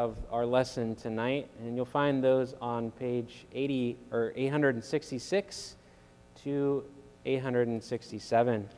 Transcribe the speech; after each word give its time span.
of 0.00 0.16
our 0.32 0.46
lesson 0.46 0.94
tonight, 0.94 1.46
and 1.60 1.76
you'll 1.76 1.84
find 1.84 2.24
those 2.24 2.54
on 2.62 2.90
page 2.92 3.44
80 3.52 3.98
or 4.10 4.32
866 4.34 5.76
to 6.42 6.84
867. 7.26 8.68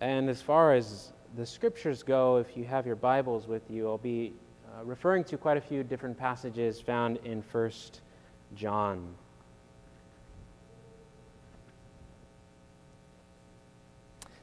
And 0.00 0.28
as 0.28 0.42
far 0.42 0.74
as 0.74 1.12
the 1.36 1.46
scriptures 1.46 2.02
go, 2.02 2.38
if 2.38 2.56
you 2.56 2.64
have 2.64 2.84
your 2.84 2.96
Bibles 2.96 3.46
with 3.46 3.62
you, 3.70 3.86
I'll 3.86 3.98
be 3.98 4.32
uh, 4.66 4.84
referring 4.84 5.22
to 5.24 5.36
quite 5.36 5.58
a 5.58 5.60
few 5.60 5.84
different 5.84 6.18
passages 6.18 6.80
found 6.80 7.18
in 7.24 7.40
1 7.52 7.70
John. 8.56 9.14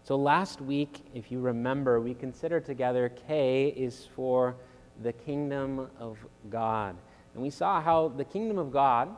So 0.09 0.15
last 0.15 0.59
week, 0.59 1.05
if 1.13 1.31
you 1.31 1.39
remember, 1.39 2.01
we 2.01 2.15
considered 2.15 2.65
together 2.65 3.09
K 3.27 3.67
is 3.77 4.07
for 4.15 4.55
the 5.03 5.13
kingdom 5.13 5.87
of 5.99 6.17
God. 6.49 6.95
And 7.35 7.43
we 7.43 7.51
saw 7.51 7.79
how 7.79 8.07
the 8.07 8.23
kingdom 8.23 8.57
of 8.57 8.71
God 8.71 9.15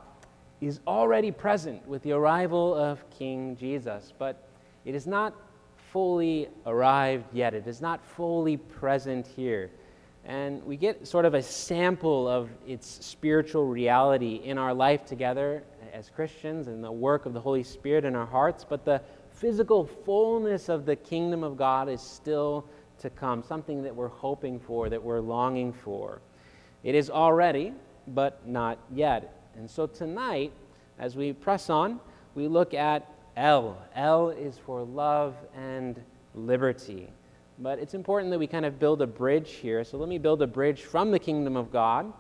is 0.60 0.82
already 0.86 1.32
present 1.32 1.88
with 1.88 2.04
the 2.04 2.12
arrival 2.12 2.76
of 2.76 3.10
King 3.10 3.56
Jesus, 3.56 4.12
but 4.20 4.50
it 4.84 4.94
is 4.94 5.08
not 5.08 5.34
fully 5.94 6.50
arrived 6.66 7.28
yet. 7.32 7.54
It 7.54 7.68
is 7.68 7.80
not 7.80 8.04
fully 8.04 8.58
present 8.58 9.26
here. 9.26 9.72
And 10.26 10.62
we 10.66 10.76
get 10.76 11.08
sort 11.08 11.24
of 11.24 11.36
a 11.36 11.42
sample 11.42 12.28
of 12.28 12.50
its 12.68 12.86
spiritual 13.06 13.66
reality 13.66 14.42
in 14.44 14.58
our 14.58 14.74
life 14.74 15.06
together 15.06 15.64
as 15.94 16.10
Christians 16.10 16.68
and 16.68 16.84
the 16.84 16.92
work 16.92 17.26
of 17.26 17.34
the 17.34 17.40
Holy 17.40 17.64
Spirit 17.64 18.04
in 18.04 18.14
our 18.14 18.26
hearts, 18.26 18.66
but 18.68 18.84
the 18.84 19.02
physical 19.42 19.88
fullness 19.88 20.70
of 20.70 20.86
the 20.86 20.96
kingdom 20.96 21.44
of 21.44 21.58
God 21.58 21.90
is 21.90 22.00
still 22.00 22.64
to 23.00 23.10
come, 23.10 23.42
something 23.42 23.82
that 23.82 23.96
we're 23.96 24.08
hoping 24.08 24.60
for, 24.60 24.88
that 24.88 25.02
we're 25.02 25.20
longing 25.20 25.74
for. 25.74 26.22
It 26.84 26.94
is 26.94 27.10
already, 27.10 27.74
but 28.10 28.48
not 28.48 28.78
yet. 28.94 29.42
And 29.56 29.68
so 29.68 29.88
tonight, 29.88 30.54
as 31.00 31.16
we 31.16 31.34
press 31.34 31.72
on, 31.72 32.00
we 32.36 32.48
look 32.48 32.76
at 32.76 33.12
L. 33.36 33.82
L 33.96 34.30
is 34.30 34.60
for 34.60 34.84
love 34.84 35.36
and 35.56 36.00
liberty. 36.36 37.12
But 37.58 37.80
it's 37.80 37.96
important 37.96 38.30
that 38.32 38.38
we 38.38 38.46
kind 38.46 38.66
of 38.66 38.78
build 38.78 39.02
a 39.02 39.08
bridge 39.08 39.54
here. 39.54 39.84
So 39.84 39.98
let 39.98 40.08
me 40.08 40.20
build 40.20 40.44
a 40.44 40.48
bridge 40.48 40.84
from 40.84 41.10
the 41.10 41.20
kingdom 41.20 41.58
of 41.58 41.72
God 41.72 42.14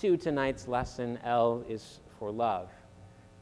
to 0.00 0.16
tonight's 0.16 0.66
lesson. 0.66 1.18
L 1.24 1.62
is 1.68 2.00
for 2.18 2.30
love. 2.30 2.70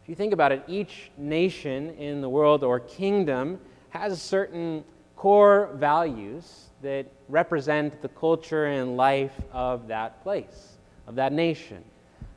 If 0.03 0.09
you 0.09 0.17
think 0.17 0.33
about 0.33 0.51
it, 0.51 0.65
each 0.67 1.13
nation 1.17 1.91
in 1.91 2.21
the 2.21 2.29
world 2.29 2.65
or 2.65 2.81
kingdom 2.81 3.61
has 3.91 4.21
certain 4.21 4.83
core 5.15 5.71
values 5.75 6.71
that 6.83 7.07
represent 7.29 8.03
the 8.03 8.09
culture 8.09 8.67
and 8.67 8.97
life 8.97 9.41
of 9.53 9.87
that 9.87 10.21
place, 10.25 10.79
of 11.07 11.15
that 11.15 11.33
nation. 11.33 11.85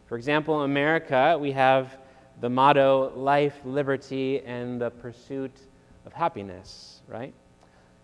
For 0.05 0.15
example, 0.15 0.63
in 0.63 0.69
America, 0.69 1.35
we 1.41 1.51
have 1.53 1.97
the 2.39 2.49
motto 2.49 3.11
life, 3.15 3.55
liberty, 3.65 4.41
and 4.45 4.79
the 4.79 4.91
pursuit 4.91 5.57
of 6.05 6.13
happiness, 6.13 7.01
right? 7.07 7.33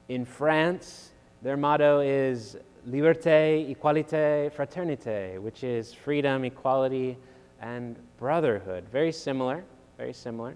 In 0.10 0.26
France, 0.26 1.12
their 1.44 1.56
motto 1.56 2.00
is 2.00 2.58
liberté, 2.90 3.76
égalité, 3.76 4.52
fraternité, 4.52 5.40
which 5.40 5.64
is 5.64 5.94
freedom, 5.94 6.46
equality, 6.46 7.16
and 7.62 7.96
brotherhood. 8.18 8.86
Very 8.92 9.12
similar, 9.12 9.64
very 9.98 10.14
similar. 10.14 10.56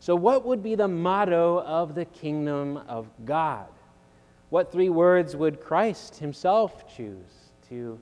So, 0.00 0.16
what 0.16 0.44
would 0.44 0.62
be 0.62 0.74
the 0.74 0.88
motto 0.88 1.60
of 1.60 1.94
the 1.94 2.06
kingdom 2.06 2.78
of 2.88 3.06
God? 3.24 3.68
What 4.50 4.72
three 4.72 4.88
words 4.88 5.36
would 5.36 5.60
Christ 5.60 6.16
himself 6.16 6.94
choose 6.94 7.52
to 7.68 7.98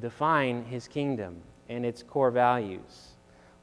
define 0.00 0.64
his 0.64 0.86
kingdom 0.86 1.40
and 1.68 1.86
its 1.86 2.02
core 2.02 2.30
values? 2.30 3.14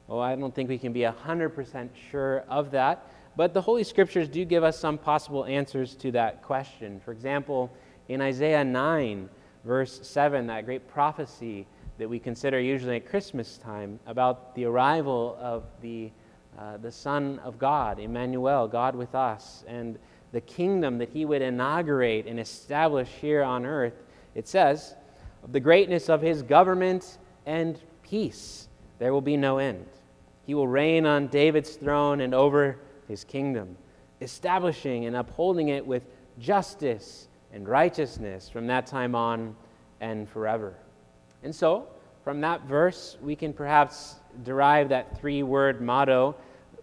Well, 0.08 0.20
I 0.20 0.34
don't 0.34 0.54
think 0.54 0.68
we 0.68 0.78
can 0.78 0.92
be 0.92 1.00
100% 1.00 1.88
sure 2.10 2.44
of 2.48 2.70
that, 2.72 3.06
but 3.36 3.54
the 3.54 3.62
Holy 3.62 3.84
Scriptures 3.84 4.28
do 4.28 4.44
give 4.44 4.64
us 4.64 4.78
some 4.78 4.98
possible 4.98 5.44
answers 5.44 5.94
to 5.96 6.10
that 6.12 6.42
question. 6.42 7.00
For 7.00 7.12
example, 7.12 7.72
in 8.08 8.20
Isaiah 8.20 8.64
9, 8.64 9.28
verse 9.64 10.06
7, 10.06 10.46
that 10.48 10.66
great 10.66 10.88
prophecy 10.88 11.66
that 11.98 12.08
we 12.08 12.18
consider 12.18 12.60
usually 12.60 12.96
at 12.96 13.08
Christmas 13.08 13.58
time 13.58 14.00
about 14.06 14.54
the 14.54 14.64
arrival 14.64 15.36
of 15.40 15.64
the, 15.80 16.10
uh, 16.58 16.76
the 16.78 16.90
Son 16.90 17.38
of 17.40 17.58
God, 17.58 17.98
Emmanuel, 17.98 18.66
God 18.66 18.96
with 18.96 19.14
us, 19.14 19.64
and 19.66 19.98
the 20.32 20.40
kingdom 20.40 20.98
that 20.98 21.10
he 21.10 21.24
would 21.24 21.42
inaugurate 21.42 22.26
and 22.26 22.40
establish 22.40 23.08
here 23.20 23.42
on 23.42 23.66
earth, 23.66 24.02
it 24.34 24.48
says, 24.48 24.94
of 25.44 25.52
the 25.52 25.60
greatness 25.60 26.08
of 26.08 26.22
his 26.22 26.42
government 26.42 27.18
and 27.46 27.78
peace 28.02 28.68
there 29.02 29.12
will 29.12 29.20
be 29.20 29.36
no 29.36 29.58
end. 29.58 29.84
He 30.46 30.54
will 30.54 30.68
reign 30.68 31.06
on 31.06 31.26
David's 31.26 31.74
throne 31.74 32.20
and 32.20 32.32
over 32.32 32.78
his 33.08 33.24
kingdom, 33.24 33.76
establishing 34.20 35.06
and 35.06 35.16
upholding 35.16 35.70
it 35.70 35.84
with 35.84 36.04
justice 36.38 37.26
and 37.52 37.66
righteousness 37.66 38.48
from 38.48 38.68
that 38.68 38.86
time 38.86 39.16
on 39.16 39.56
and 40.00 40.28
forever. 40.28 40.76
And 41.42 41.54
so, 41.54 41.88
from 42.24 42.40
that 42.42 42.62
verse, 42.62 43.16
we 43.20 43.34
can 43.34 43.52
perhaps 43.52 44.16
derive 44.44 44.88
that 44.90 45.18
three 45.18 45.42
word 45.42 45.80
motto 45.80 46.36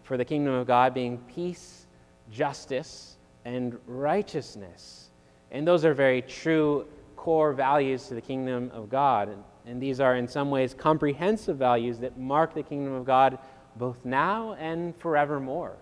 for 0.03 0.17
the 0.17 0.25
kingdom 0.25 0.53
of 0.53 0.67
God 0.67 0.93
being 0.93 1.17
peace, 1.33 1.85
justice, 2.31 3.17
and 3.45 3.77
righteousness. 3.87 5.09
And 5.51 5.67
those 5.67 5.85
are 5.85 5.93
very 5.93 6.21
true 6.21 6.87
core 7.15 7.53
values 7.53 8.07
to 8.07 8.15
the 8.15 8.21
kingdom 8.21 8.71
of 8.73 8.89
God. 8.89 9.35
And 9.65 9.81
these 9.81 9.99
are, 9.99 10.15
in 10.15 10.27
some 10.27 10.49
ways, 10.49 10.73
comprehensive 10.73 11.57
values 11.57 11.99
that 11.99 12.17
mark 12.17 12.53
the 12.53 12.63
kingdom 12.63 12.93
of 12.93 13.05
God 13.05 13.39
both 13.75 14.03
now 14.05 14.53
and 14.53 14.95
forevermore 14.95 15.77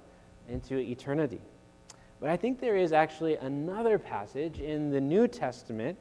into 0.50 0.78
eternity. 0.78 1.42
But 2.20 2.30
I 2.30 2.38
think 2.38 2.60
there 2.60 2.76
is 2.76 2.94
actually 2.94 3.36
another 3.36 4.00
passage 4.00 4.60
in 4.60 4.90
the 4.90 5.02
New 5.02 5.28
Testament 5.28 5.98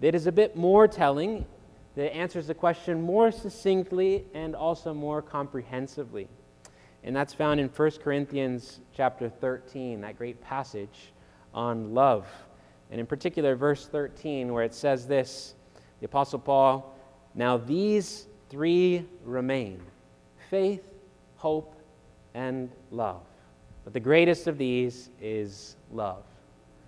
that 0.00 0.14
is 0.14 0.26
a 0.26 0.32
bit 0.32 0.56
more 0.56 0.86
telling, 0.86 1.44
that 1.96 2.14
answers 2.14 2.46
the 2.46 2.54
question 2.54 3.02
more 3.02 3.32
succinctly 3.32 4.24
and 4.34 4.54
also 4.54 4.94
more 4.94 5.20
comprehensively. 5.20 6.28
And 7.02 7.16
that's 7.16 7.32
found 7.32 7.58
in 7.58 7.68
1 7.68 7.90
Corinthians 8.02 8.80
chapter 8.94 9.28
13, 9.28 10.02
that 10.02 10.18
great 10.18 10.40
passage 10.42 11.12
on 11.54 11.94
love. 11.94 12.26
And 12.90 13.00
in 13.00 13.06
particular, 13.06 13.56
verse 13.56 13.86
13, 13.86 14.52
where 14.52 14.62
it 14.62 14.74
says 14.74 15.06
this 15.06 15.54
the 16.00 16.06
Apostle 16.06 16.38
Paul 16.38 16.94
now 17.34 17.58
these 17.58 18.26
three 18.48 19.06
remain 19.24 19.80
faith, 20.50 20.82
hope, 21.36 21.74
and 22.34 22.70
love. 22.90 23.22
But 23.84 23.92
the 23.92 24.00
greatest 24.00 24.46
of 24.46 24.58
these 24.58 25.10
is 25.20 25.76
love. 25.92 26.24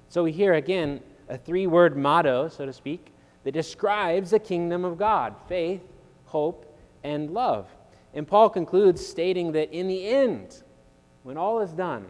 So 0.08 0.22
we 0.22 0.32
hear 0.32 0.54
again 0.54 1.00
a 1.28 1.36
three 1.36 1.66
word 1.66 1.97
motto, 1.97 2.48
so 2.48 2.64
to 2.64 2.72
speak, 2.72 3.12
that 3.48 3.54
describes 3.54 4.32
the 4.32 4.38
kingdom 4.38 4.84
of 4.84 4.98
God 4.98 5.34
faith, 5.48 5.81
hope, 6.26 6.70
and 7.03 7.31
love. 7.31 7.66
And 8.12 8.28
Paul 8.28 8.50
concludes 8.50 9.06
stating 9.06 9.53
that 9.53 9.72
in 9.72 9.88
the 9.88 10.06
end, 10.06 10.62
when 11.22 11.38
all 11.38 11.60
is 11.60 11.72
done, 11.72 12.04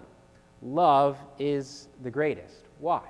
love 0.63 1.17
is 1.39 1.87
the 2.03 2.11
greatest. 2.11 2.65
Why? 2.81 3.03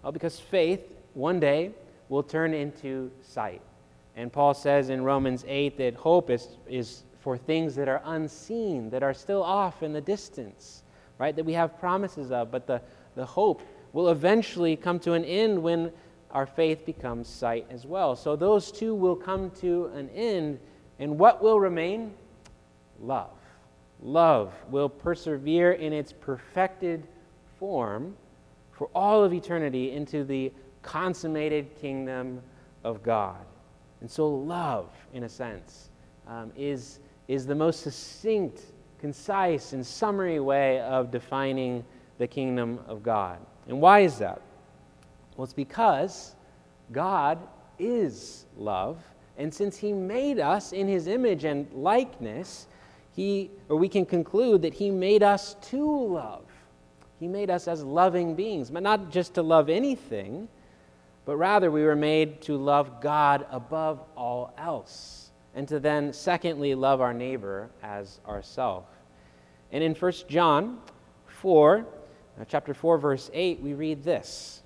Well, 0.00 0.12
because 0.12 0.38
faith 0.38 0.94
one 1.14 1.40
day 1.40 1.72
will 2.08 2.22
turn 2.22 2.54
into 2.54 3.10
sight. 3.20 3.62
And 4.14 4.32
Paul 4.32 4.54
says 4.54 4.88
in 4.88 5.02
Romans 5.02 5.44
8 5.48 5.76
that 5.78 5.94
hope 5.94 6.30
is, 6.30 6.50
is 6.68 7.02
for 7.18 7.36
things 7.36 7.74
that 7.74 7.88
are 7.88 8.00
unseen, 8.04 8.90
that 8.90 9.02
are 9.02 9.12
still 9.12 9.42
off 9.42 9.82
in 9.82 9.92
the 9.92 10.00
distance, 10.00 10.84
right? 11.18 11.34
That 11.34 11.44
we 11.44 11.54
have 11.54 11.80
promises 11.80 12.30
of, 12.30 12.52
but 12.52 12.64
the, 12.68 12.80
the 13.16 13.26
hope 13.26 13.60
will 13.92 14.10
eventually 14.10 14.76
come 14.76 15.00
to 15.00 15.14
an 15.14 15.24
end 15.24 15.60
when 15.60 15.90
our 16.32 16.46
faith 16.46 16.86
becomes 16.86 17.28
sight 17.28 17.66
as 17.70 17.86
well. 17.86 18.16
So 18.16 18.36
those 18.36 18.72
two 18.72 18.94
will 18.94 19.16
come 19.16 19.50
to 19.60 19.86
an 19.94 20.08
end, 20.10 20.58
and 20.98 21.18
what 21.18 21.42
will 21.42 21.60
remain? 21.60 22.14
Love. 23.00 23.30
Love 24.00 24.52
will 24.70 24.88
persevere 24.88 25.72
in 25.72 25.92
its 25.92 26.12
perfected 26.12 27.06
form 27.58 28.16
for 28.72 28.88
all 28.94 29.22
of 29.22 29.32
eternity 29.32 29.92
into 29.92 30.24
the 30.24 30.52
consummated 30.82 31.68
kingdom 31.80 32.40
of 32.82 33.02
God. 33.02 33.44
And 34.00 34.10
so, 34.10 34.28
love, 34.28 34.88
in 35.12 35.22
a 35.22 35.28
sense, 35.28 35.90
um, 36.26 36.50
is, 36.56 36.98
is 37.28 37.46
the 37.46 37.54
most 37.54 37.82
succinct, 37.82 38.62
concise, 38.98 39.72
and 39.72 39.86
summary 39.86 40.40
way 40.40 40.80
of 40.80 41.12
defining 41.12 41.84
the 42.18 42.26
kingdom 42.26 42.80
of 42.88 43.02
God. 43.02 43.38
And 43.68 43.80
why 43.80 44.00
is 44.00 44.18
that? 44.18 44.42
Well, 45.36 45.44
it's 45.44 45.52
because 45.52 46.34
God 46.90 47.38
is 47.78 48.46
love. 48.56 49.02
And 49.38 49.52
since 49.52 49.76
He 49.76 49.92
made 49.92 50.38
us 50.38 50.72
in 50.72 50.88
His 50.88 51.06
image 51.06 51.44
and 51.44 51.70
likeness, 51.72 52.66
he, 53.14 53.50
or 53.68 53.76
we 53.76 53.88
can 53.88 54.06
conclude 54.06 54.62
that 54.62 54.74
He 54.74 54.90
made 54.90 55.22
us 55.22 55.54
to 55.70 56.06
love. 56.06 56.44
He 57.20 57.28
made 57.28 57.50
us 57.50 57.68
as 57.68 57.84
loving 57.84 58.34
beings, 58.34 58.70
but 58.70 58.82
not 58.82 59.10
just 59.10 59.34
to 59.34 59.42
love 59.42 59.68
anything, 59.68 60.48
but 61.24 61.36
rather 61.36 61.70
we 61.70 61.84
were 61.84 61.94
made 61.94 62.40
to 62.42 62.56
love 62.56 63.00
God 63.00 63.46
above 63.50 64.00
all 64.16 64.52
else, 64.58 65.30
and 65.54 65.68
to 65.68 65.78
then, 65.78 66.12
secondly, 66.12 66.74
love 66.74 67.00
our 67.00 67.14
neighbor 67.14 67.70
as 67.82 68.18
ourselves. 68.26 68.88
And 69.70 69.84
in 69.84 69.94
1 69.94 70.12
John 70.28 70.80
4, 71.26 71.86
uh, 72.40 72.44
chapter 72.48 72.74
4, 72.74 72.98
verse 72.98 73.30
8, 73.32 73.60
we 73.60 73.74
read 73.74 74.02
this 74.02 74.61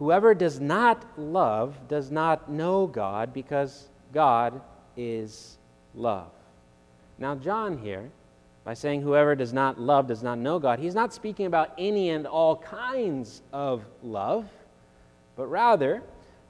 Whoever 0.00 0.34
does 0.34 0.60
not 0.60 1.04
love 1.18 1.76
does 1.86 2.10
not 2.10 2.50
know 2.50 2.86
God, 2.86 3.34
because 3.34 3.88
God 4.14 4.62
is 4.96 5.58
love. 5.94 6.30
Now, 7.18 7.34
John 7.34 7.76
here, 7.76 8.10
by 8.64 8.72
saying 8.72 9.02
whoever 9.02 9.34
does 9.34 9.52
not 9.52 9.78
love 9.78 10.06
does 10.06 10.22
not 10.22 10.38
know 10.38 10.58
God, 10.58 10.78
he's 10.78 10.94
not 10.94 11.12
speaking 11.12 11.44
about 11.44 11.74
any 11.76 12.08
and 12.08 12.26
all 12.26 12.56
kinds 12.56 13.42
of 13.52 13.84
love, 14.02 14.46
but 15.36 15.48
rather, 15.48 16.02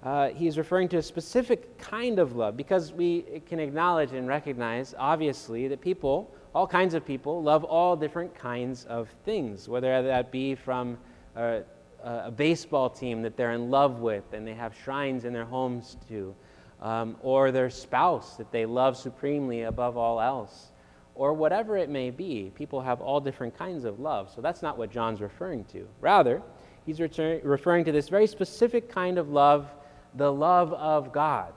uh, 0.04 0.28
he's 0.28 0.56
referring 0.56 0.88
to 0.90 0.98
a 0.98 1.02
specific 1.02 1.76
kind 1.76 2.20
of 2.20 2.36
love 2.36 2.56
because 2.56 2.92
we 2.92 3.42
can 3.48 3.58
acknowledge 3.58 4.12
and 4.12 4.28
recognize, 4.28 4.94
obviously, 4.96 5.66
that 5.66 5.80
people, 5.80 6.32
all 6.54 6.68
kinds 6.68 6.94
of 6.94 7.04
people, 7.04 7.42
love 7.42 7.64
all 7.64 7.96
different 7.96 8.32
kinds 8.32 8.84
of 8.84 9.08
things, 9.24 9.68
whether 9.68 10.02
that 10.04 10.30
be 10.30 10.54
from 10.54 10.96
a, 11.34 11.62
a 12.02 12.30
baseball 12.30 12.90
team 12.90 13.22
that 13.22 13.36
they're 13.36 13.52
in 13.52 13.70
love 13.70 14.00
with 14.00 14.32
and 14.32 14.46
they 14.46 14.54
have 14.54 14.74
shrines 14.84 15.24
in 15.24 15.32
their 15.32 15.44
homes 15.44 15.96
to 16.08 16.34
um, 16.80 17.16
or 17.22 17.50
their 17.50 17.70
spouse 17.70 18.36
that 18.36 18.50
they 18.50 18.64
love 18.66 18.96
supremely 18.96 19.62
above 19.62 19.96
all 19.96 20.20
else, 20.20 20.72
or 21.14 21.34
whatever 21.34 21.76
it 21.76 21.90
may 21.90 22.10
be. 22.10 22.50
People 22.54 22.80
have 22.80 23.00
all 23.00 23.20
different 23.20 23.56
kinds 23.56 23.84
of 23.84 24.00
love. 24.00 24.30
So 24.34 24.40
that's 24.40 24.62
not 24.62 24.78
what 24.78 24.90
John's 24.90 25.20
referring 25.20 25.64
to. 25.66 25.86
Rather, 26.00 26.42
he's 26.86 27.00
return- 27.00 27.40
referring 27.44 27.84
to 27.84 27.92
this 27.92 28.08
very 28.08 28.26
specific 28.26 28.88
kind 28.88 29.18
of 29.18 29.28
love, 29.28 29.68
the 30.14 30.32
love 30.32 30.72
of 30.72 31.12
God. 31.12 31.52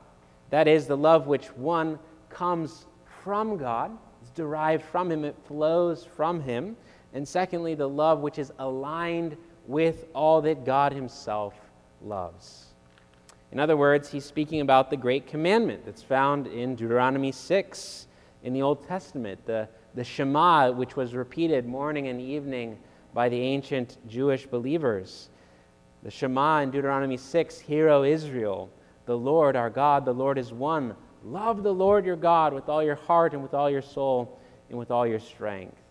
That 0.50 0.68
is, 0.68 0.88
the 0.88 0.98
love 0.98 1.28
which 1.28 1.48
one 1.56 1.98
comes 2.30 2.86
from 3.24 3.58
God, 3.58 3.98
it's 4.22 4.32
derived 4.32 4.84
from 4.84 5.10
Him, 5.10 5.24
it 5.24 5.36
flows 5.48 6.04
from 6.04 6.42
Him. 6.42 6.76
And 7.14 7.28
secondly, 7.28 7.76
the 7.76 7.88
love 7.88 8.20
which 8.20 8.40
is 8.40 8.52
aligned 8.60 9.38
with 9.68 10.06
all 10.14 10.42
that 10.42 10.66
God 10.66 10.94
Himself 10.94 11.54
loves. 12.02 12.68
In 13.54 13.60
other 13.60 13.78
words, 13.78 14.10
he's 14.10 14.26
speaking 14.26 14.62
about 14.62 14.90
the 14.90 14.98
great 14.98 15.28
commandment 15.28 15.86
that's 15.86 16.02
found 16.02 16.48
in 16.48 16.74
Deuteronomy 16.74 17.32
6 17.32 18.08
in 18.42 18.52
the 18.52 18.64
Old 18.64 18.88
Testament, 18.88 19.46
the, 19.46 19.70
the 19.94 20.04
Shema, 20.04 20.72
which 20.72 20.96
was 20.96 21.14
repeated 21.14 21.68
morning 21.68 22.08
and 22.08 22.20
evening 22.20 22.80
by 23.14 23.30
the 23.30 23.40
ancient 23.40 23.98
Jewish 24.08 24.48
believers. 24.48 25.30
The 26.02 26.10
Shema 26.10 26.62
in 26.62 26.72
Deuteronomy 26.72 27.16
6 27.16 27.60
Hear, 27.60 27.90
O 27.90 28.04
Israel, 28.04 28.72
the 29.06 29.16
Lord 29.16 29.56
our 29.56 29.70
God, 29.70 30.04
the 30.04 30.14
Lord 30.14 30.40
is 30.40 30.52
one. 30.52 30.96
Love 31.24 31.62
the 31.62 31.74
Lord 31.74 32.08
your 32.08 32.16
God 32.16 32.54
with 32.54 32.70
all 32.70 32.84
your 32.84 32.96
heart 32.96 33.34
and 33.34 33.44
with 33.44 33.54
all 33.54 33.70
your 33.70 33.84
soul 33.84 34.40
and 34.70 34.80
with 34.80 34.90
all 34.90 35.06
your 35.06 35.20
strength. 35.20 35.83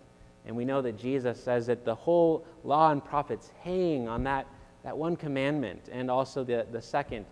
And 0.47 0.57
we 0.57 0.65
know 0.65 0.83
that 0.83 0.99
Jesus 0.99 1.43
says 1.43 1.67
that 1.67 1.85
the 1.85 1.95
whole 1.95 2.45
law 2.65 2.91
and 2.91 3.05
prophets 3.05 3.51
hang 3.63 4.09
on 4.09 4.25
that, 4.25 4.47
that 4.83 4.97
one 4.97 5.17
commandment 5.17 5.89
and 5.93 6.11
also 6.11 6.43
the, 6.43 6.67
the 6.73 6.83
second 6.83 7.27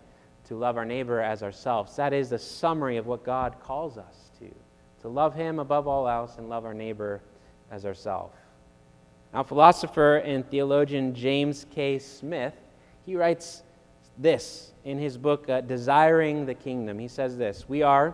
to 0.45 0.55
love 0.55 0.77
our 0.77 0.85
neighbor 0.85 1.19
as 1.19 1.43
ourselves. 1.43 1.95
That 1.95 2.13
is 2.13 2.29
the 2.29 2.39
summary 2.39 2.97
of 2.97 3.07
what 3.07 3.23
God 3.23 3.57
calls 3.61 3.97
us 3.97 4.31
to 4.39 4.49
to 5.01 5.09
love 5.09 5.33
Him 5.35 5.59
above 5.59 5.87
all 5.87 6.07
else 6.07 6.37
and 6.37 6.47
love 6.47 6.65
our 6.65 6.73
neighbor 6.73 7.21
as 7.69 7.85
ourselves. 7.85 8.35
Now, 9.33 9.43
philosopher 9.43 10.17
and 10.17 10.47
theologian 10.49 11.15
James 11.15 11.65
K. 11.71 11.99
Smith, 11.99 12.53
he 13.05 13.15
writes 13.15 13.63
this 14.17 14.73
in 14.83 14.99
his 14.99 15.17
book, 15.17 15.49
uh, 15.49 15.61
Desiring 15.61 16.45
the 16.45 16.53
Kingdom. 16.53 16.99
He 16.99 17.07
says 17.07 17.37
this 17.37 17.67
We 17.67 17.81
are 17.81 18.13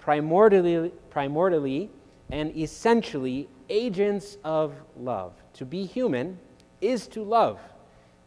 primordially, 0.00 0.92
primordially 1.10 1.88
and 2.30 2.56
essentially 2.56 3.48
agents 3.70 4.36
of 4.44 4.74
love. 4.96 5.32
To 5.54 5.64
be 5.64 5.86
human 5.86 6.38
is 6.80 7.06
to 7.08 7.22
love, 7.22 7.58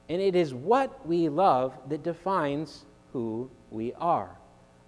and 0.09 0.21
it 0.21 0.35
is 0.35 0.53
what 0.53 1.05
we 1.05 1.29
love 1.29 1.73
that 1.89 2.03
defines 2.03 2.85
who 3.11 3.49
we 3.69 3.93
are. 3.93 4.37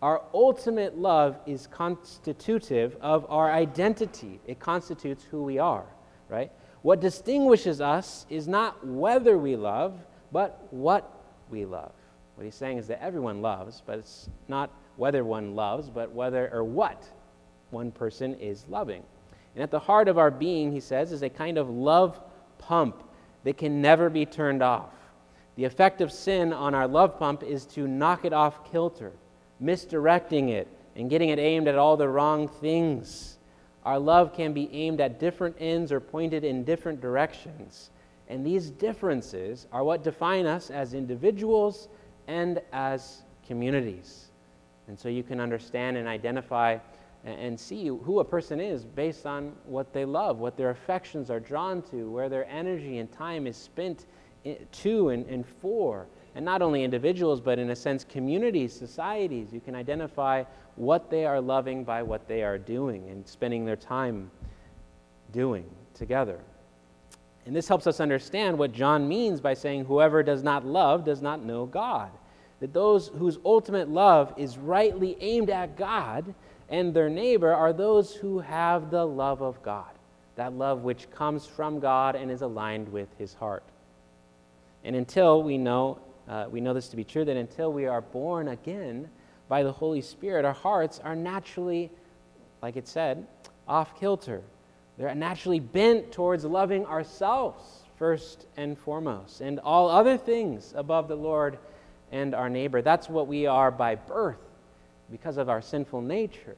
Our 0.01 0.21
ultimate 0.33 0.97
love 0.97 1.37
is 1.45 1.67
constitutive 1.67 2.97
of 3.01 3.25
our 3.29 3.51
identity, 3.51 4.39
it 4.45 4.59
constitutes 4.59 5.23
who 5.23 5.43
we 5.43 5.57
are, 5.59 5.85
right? 6.29 6.51
What 6.81 7.01
distinguishes 7.01 7.81
us 7.81 8.25
is 8.29 8.47
not 8.47 8.85
whether 8.85 9.37
we 9.37 9.55
love, 9.55 9.99
but 10.31 10.67
what 10.71 11.11
we 11.49 11.65
love. 11.65 11.93
What 12.35 12.43
he's 12.43 12.55
saying 12.55 12.77
is 12.77 12.87
that 12.87 13.01
everyone 13.01 13.41
loves, 13.41 13.81
but 13.85 13.97
it's 13.97 14.29
not 14.47 14.69
whether 14.97 15.23
one 15.23 15.55
loves, 15.55 15.89
but 15.89 16.11
whether 16.11 16.49
or 16.53 16.63
what 16.63 17.03
one 17.71 17.91
person 17.91 18.35
is 18.35 18.65
loving. 18.69 19.03
And 19.55 19.63
at 19.63 19.71
the 19.71 19.79
heart 19.79 20.07
of 20.07 20.17
our 20.17 20.29
being, 20.29 20.71
he 20.71 20.79
says, 20.79 21.11
is 21.11 21.23
a 21.23 21.29
kind 21.29 21.57
of 21.57 21.69
love 21.69 22.19
pump 22.57 23.03
that 23.43 23.57
can 23.57 23.81
never 23.81 24.09
be 24.09 24.25
turned 24.25 24.61
off. 24.61 24.91
The 25.55 25.63
effect 25.63 26.01
of 26.01 26.11
sin 26.11 26.51
on 26.51 26.75
our 26.75 26.87
love 26.87 27.17
pump 27.17 27.41
is 27.41 27.65
to 27.67 27.87
knock 27.87 28.25
it 28.25 28.33
off 28.33 28.69
kilter, 28.69 29.13
misdirecting 29.59 30.49
it 30.49 30.67
and 30.95 31.09
getting 31.09 31.29
it 31.29 31.39
aimed 31.39 31.67
at 31.67 31.77
all 31.77 31.95
the 31.95 32.09
wrong 32.09 32.47
things. 32.47 33.37
Our 33.85 33.99
love 33.99 34.33
can 34.33 34.51
be 34.51 34.69
aimed 34.73 34.99
at 34.99 35.19
different 35.19 35.55
ends 35.59 35.91
or 35.91 35.99
pointed 35.99 36.43
in 36.43 36.65
different 36.65 36.99
directions. 36.99 37.91
And 38.27 38.45
these 38.45 38.71
differences 38.71 39.67
are 39.71 39.83
what 39.83 40.03
define 40.03 40.45
us 40.45 40.71
as 40.71 40.93
individuals 40.93 41.87
and 42.27 42.61
as 42.73 43.21
communities. 43.45 44.31
And 44.87 44.99
so 44.99 45.07
you 45.07 45.23
can 45.23 45.39
understand 45.39 45.97
and 45.97 46.07
identify 46.07 46.77
and 47.25 47.59
see 47.59 47.87
who 47.87 48.19
a 48.19 48.25
person 48.25 48.59
is 48.59 48.85
based 48.85 49.25
on 49.25 49.53
what 49.65 49.91
they 49.93 50.05
love, 50.05 50.37
what 50.37 50.55
their 50.55 50.69
affections 50.69 51.31
are 51.31 51.39
drawn 51.39 51.81
to, 51.81 52.09
where 52.09 52.29
their 52.29 52.47
energy 52.49 52.99
and 52.99 53.11
time 53.11 53.47
is 53.47 53.57
spent 53.57 54.05
to 54.71 55.09
and, 55.09 55.25
and 55.25 55.45
for. 55.45 56.05
And 56.35 56.45
not 56.45 56.61
only 56.61 56.83
individuals, 56.83 57.41
but 57.41 57.57
in 57.57 57.71
a 57.71 57.75
sense, 57.75 58.03
communities, 58.03 58.73
societies. 58.73 59.51
You 59.51 59.59
can 59.59 59.73
identify 59.73 60.43
what 60.75 61.09
they 61.09 61.25
are 61.25 61.41
loving 61.41 61.83
by 61.83 62.03
what 62.03 62.27
they 62.27 62.43
are 62.43 62.57
doing 62.57 63.09
and 63.09 63.27
spending 63.27 63.65
their 63.65 63.77
time 63.77 64.29
doing 65.31 65.65
together. 65.93 66.39
And 67.45 67.55
this 67.55 67.67
helps 67.67 67.87
us 67.87 67.99
understand 67.99 68.57
what 68.57 68.71
John 68.71 69.07
means 69.07 69.39
by 69.39 69.53
saying, 69.53 69.85
Whoever 69.85 70.21
does 70.23 70.43
not 70.43 70.65
love 70.65 71.05
does 71.05 71.21
not 71.21 71.43
know 71.43 71.65
God. 71.65 72.11
That 72.59 72.73
those 72.73 73.09
whose 73.09 73.39
ultimate 73.45 73.89
love 73.89 74.33
is 74.37 74.57
rightly 74.57 75.17
aimed 75.21 75.49
at 75.49 75.77
God 75.77 76.33
and 76.69 76.93
their 76.93 77.09
neighbor 77.09 77.53
are 77.53 77.73
those 77.73 78.13
who 78.13 78.39
have 78.39 78.89
the 78.89 79.05
love 79.05 79.41
of 79.41 79.61
God, 79.61 79.91
that 80.35 80.53
love 80.53 80.83
which 80.83 81.09
comes 81.11 81.45
from 81.45 81.79
God 81.79 82.15
and 82.15 82.31
is 82.31 82.41
aligned 82.41 82.89
with 82.89 83.07
his 83.17 83.33
heart. 83.35 83.63
And 84.83 84.95
until 84.95 85.43
we 85.43 85.57
know, 85.57 85.99
uh, 86.27 86.47
we 86.49 86.61
know 86.61 86.73
this 86.73 86.89
to 86.89 86.95
be 86.95 87.03
true, 87.03 87.25
that 87.25 87.37
until 87.37 87.71
we 87.71 87.85
are 87.85 88.01
born 88.01 88.47
again 88.47 89.09
by 89.47 89.63
the 89.63 89.71
Holy 89.71 90.01
Spirit, 90.01 90.45
our 90.45 90.53
hearts 90.53 90.99
are 91.03 91.15
naturally, 91.15 91.91
like 92.61 92.77
it 92.77 92.87
said, 92.87 93.27
off 93.67 93.99
kilter. 93.99 94.41
They're 94.97 95.13
naturally 95.13 95.59
bent 95.59 96.11
towards 96.11 96.45
loving 96.45 96.85
ourselves 96.85 97.83
first 97.97 98.47
and 98.57 98.77
foremost, 98.77 99.41
and 99.41 99.59
all 99.59 99.89
other 99.89 100.17
things 100.17 100.73
above 100.75 101.07
the 101.07 101.15
Lord 101.15 101.57
and 102.11 102.33
our 102.33 102.49
neighbor. 102.49 102.81
That's 102.81 103.07
what 103.07 103.27
we 103.27 103.45
are 103.45 103.71
by 103.71 103.95
birth 103.95 104.44
because 105.11 105.37
of 105.37 105.49
our 105.49 105.61
sinful 105.61 106.01
nature, 106.01 106.55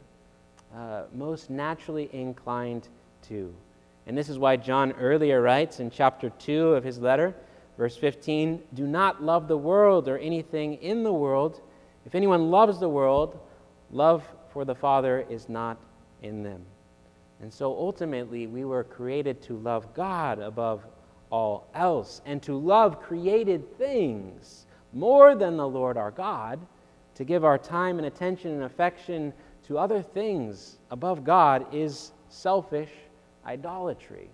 uh, 0.76 1.04
most 1.14 1.50
naturally 1.50 2.10
inclined 2.14 2.88
to. 3.24 3.54
And 4.06 4.18
this 4.18 4.30
is 4.30 4.40
why 4.40 4.56
John 4.58 4.94
earlier 4.94 5.42
writes 5.42 5.80
in 5.80 5.90
chapter 5.90 6.30
2 6.30 6.74
of 6.74 6.84
his 6.84 7.00
letter 7.00 7.36
Verse 7.78 7.96
15 7.96 8.62
Do 8.74 8.88
not 8.88 9.24
love 9.24 9.48
the 9.48 9.58
world 9.58 10.08
or 10.10 10.18
anything 10.18 10.76
in 10.76 11.04
the 11.04 11.14
world. 11.14 11.62
If 12.06 12.16
anyone 12.16 12.50
loves 12.50 12.80
the 12.80 12.90
world, 12.90 13.40
love 13.92 14.28
for 14.52 14.66
the 14.66 14.76
Father 14.76 15.26
is 15.30 15.48
not 15.48 15.78
in 16.24 16.42
them. 16.44 16.66
And 17.40 17.54
so 17.54 17.72
ultimately, 17.72 18.48
we 18.48 18.66
were 18.66 18.84
created 18.84 19.42
to 19.44 19.58
love 19.58 19.94
God 19.94 20.40
above 20.40 20.86
all 21.30 21.68
else 21.76 22.22
and 22.26 22.42
to 22.44 22.58
love 22.58 23.02
created 23.02 23.78
things 23.78 24.66
more 24.94 25.36
than 25.36 25.58
the 25.58 25.68
Lord 25.68 25.98
our 25.98 26.10
God, 26.10 26.60
to 27.18 27.24
give 27.24 27.44
our 27.44 27.58
time 27.58 27.98
and 27.98 28.06
attention 28.06 28.52
and 28.52 28.64
affection 28.64 29.34
to 29.68 29.78
other 29.78 30.02
things 30.02 30.78
above 30.92 31.24
God 31.24 31.66
is 31.74 32.12
selfish 32.30 32.92
idolatry. 33.46 34.30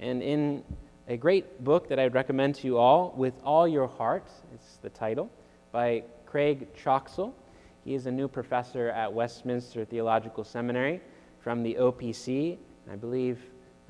And 0.00 0.20
in 0.22 0.64
a 1.06 1.16
great 1.16 1.62
book 1.62 1.88
that 1.88 2.00
I'd 2.00 2.14
recommend 2.14 2.56
to 2.56 2.66
you 2.66 2.78
all, 2.78 3.14
With 3.16 3.34
All 3.44 3.68
Your 3.68 3.86
Heart, 3.86 4.28
it's 4.52 4.78
the 4.82 4.90
title, 4.90 5.30
by 5.70 6.02
Craig 6.26 6.66
Troxel. 6.74 7.32
He 7.84 7.94
is 7.94 8.06
a 8.06 8.10
new 8.10 8.26
professor 8.26 8.88
at 8.88 9.12
Westminster 9.12 9.84
Theological 9.84 10.42
Seminary 10.42 11.00
from 11.38 11.62
the 11.62 11.74
OPC. 11.74 12.58
I 12.90 12.96
believe 12.96 13.38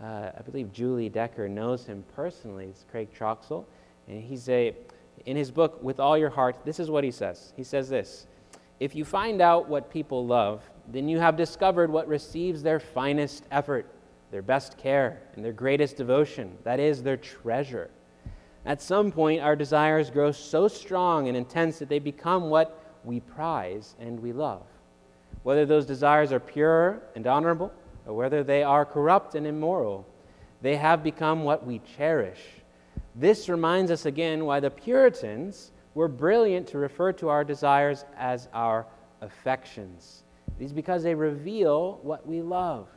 Uh, 0.02 0.32
I 0.36 0.42
believe 0.42 0.72
Julie 0.72 1.08
Decker 1.08 1.48
knows 1.48 1.86
him 1.86 2.04
personally. 2.16 2.66
It's 2.66 2.84
Craig 2.90 3.08
Troxel. 3.16 3.64
And 4.08 4.20
he's 4.20 4.48
a, 4.48 4.74
in 5.26 5.36
his 5.36 5.50
book, 5.50 5.82
With 5.82 6.00
All 6.00 6.18
Your 6.18 6.30
Heart, 6.30 6.64
this 6.64 6.78
is 6.80 6.90
what 6.90 7.04
he 7.04 7.10
says. 7.10 7.52
He 7.56 7.64
says 7.64 7.88
this 7.88 8.26
If 8.80 8.94
you 8.94 9.04
find 9.04 9.40
out 9.40 9.68
what 9.68 9.90
people 9.90 10.26
love, 10.26 10.62
then 10.88 11.08
you 11.08 11.18
have 11.18 11.36
discovered 11.36 11.90
what 11.90 12.08
receives 12.08 12.62
their 12.62 12.80
finest 12.80 13.44
effort, 13.50 13.86
their 14.30 14.42
best 14.42 14.76
care, 14.76 15.20
and 15.34 15.44
their 15.44 15.52
greatest 15.52 15.96
devotion. 15.96 16.56
That 16.64 16.80
is, 16.80 17.02
their 17.02 17.16
treasure. 17.16 17.90
At 18.66 18.80
some 18.80 19.12
point, 19.12 19.42
our 19.42 19.56
desires 19.56 20.10
grow 20.10 20.32
so 20.32 20.68
strong 20.68 21.28
and 21.28 21.36
intense 21.36 21.78
that 21.78 21.88
they 21.88 21.98
become 21.98 22.48
what 22.48 22.98
we 23.04 23.20
prize 23.20 23.94
and 24.00 24.20
we 24.20 24.32
love. 24.32 24.62
Whether 25.42 25.66
those 25.66 25.84
desires 25.84 26.32
are 26.32 26.40
pure 26.40 27.02
and 27.14 27.26
honorable, 27.26 27.72
or 28.06 28.14
whether 28.14 28.42
they 28.42 28.62
are 28.62 28.84
corrupt 28.84 29.34
and 29.34 29.46
immoral, 29.46 30.06
they 30.62 30.76
have 30.76 31.02
become 31.02 31.44
what 31.44 31.66
we 31.66 31.80
cherish. 31.96 32.40
This 33.14 33.48
reminds 33.48 33.90
us 33.90 34.06
again 34.06 34.44
why 34.44 34.60
the 34.60 34.70
Puritans 34.70 35.70
were 35.94 36.08
brilliant 36.08 36.66
to 36.68 36.78
refer 36.78 37.12
to 37.12 37.28
our 37.28 37.44
desires 37.44 38.04
as 38.16 38.48
our 38.52 38.86
affections. 39.20 40.24
Is 40.60 40.72
because 40.72 41.02
they 41.02 41.14
reveal 41.14 41.98
what 42.02 42.26
we 42.26 42.40
love. 42.42 42.88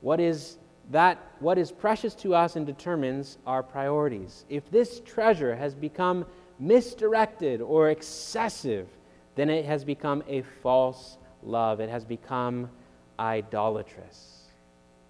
What 0.00 0.20
is 0.20 0.58
that 0.90 1.18
what 1.40 1.58
is 1.58 1.72
precious 1.72 2.14
to 2.14 2.34
us 2.34 2.56
and 2.56 2.66
determines 2.66 3.38
our 3.46 3.62
priorities. 3.62 4.44
If 4.48 4.70
this 4.70 5.00
treasure 5.00 5.56
has 5.56 5.74
become 5.74 6.24
misdirected 6.58 7.60
or 7.60 7.90
excessive, 7.90 8.88
then 9.34 9.50
it 9.50 9.64
has 9.64 9.84
become 9.84 10.22
a 10.28 10.42
false 10.62 11.18
love. 11.42 11.80
It 11.80 11.90
has 11.90 12.04
become 12.04 12.70
idolatrous. 13.18 14.44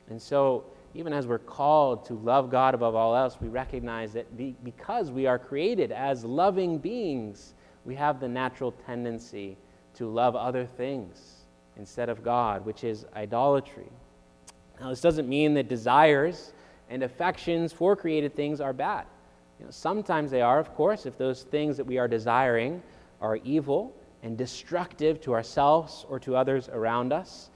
And 0.09 0.21
so, 0.21 0.65
even 0.97 1.13
as 1.13 1.27
we're 1.27 1.39
called 1.39 2.07
to 2.07 2.15
love 2.15 2.51
God 2.51 2.75
above 2.75 2.95
all 2.95 3.15
else, 3.15 3.37
we 3.39 3.49
recognize 3.49 4.15
that 4.15 4.27
because 4.65 5.11
we 5.11 5.27
are 5.27 5.39
created 5.39 5.93
as 5.93 6.25
loving 6.25 6.79
beings, 6.79 7.53
we 7.85 7.95
have 7.95 8.19
the 8.19 8.29
natural 8.29 8.73
tendency 8.73 9.59
to 9.95 10.09
love 10.09 10.35
other 10.35 10.65
things 10.65 11.45
instead 11.77 12.09
of 12.09 12.25
God, 12.25 12.65
which 12.65 12.83
is 12.83 13.05
idolatry. 13.15 13.91
Now, 14.81 14.89
this 14.89 15.03
doesn't 15.03 15.29
mean 15.29 15.53
that 15.55 15.69
desires 15.69 16.55
and 16.89 17.03
affections 17.03 17.75
for 17.75 17.95
created 17.95 18.35
things 18.35 18.63
are 18.63 18.73
bad. 18.73 19.05
You 19.59 19.67
know, 19.67 19.71
sometimes 19.71 20.31
they 20.31 20.41
are, 20.41 20.59
of 20.59 20.75
course, 20.75 21.05
if 21.05 21.19
those 21.19 21.43
things 21.43 21.77
that 21.77 21.85
we 21.85 21.99
are 21.99 22.09
desiring 22.09 22.83
are 23.21 23.37
evil 23.45 23.95
and 24.23 24.39
destructive 24.39 25.21
to 25.21 25.35
ourselves 25.35 26.07
or 26.09 26.19
to 26.21 26.37
others 26.37 26.71
around 26.71 27.13
us. 27.13 27.51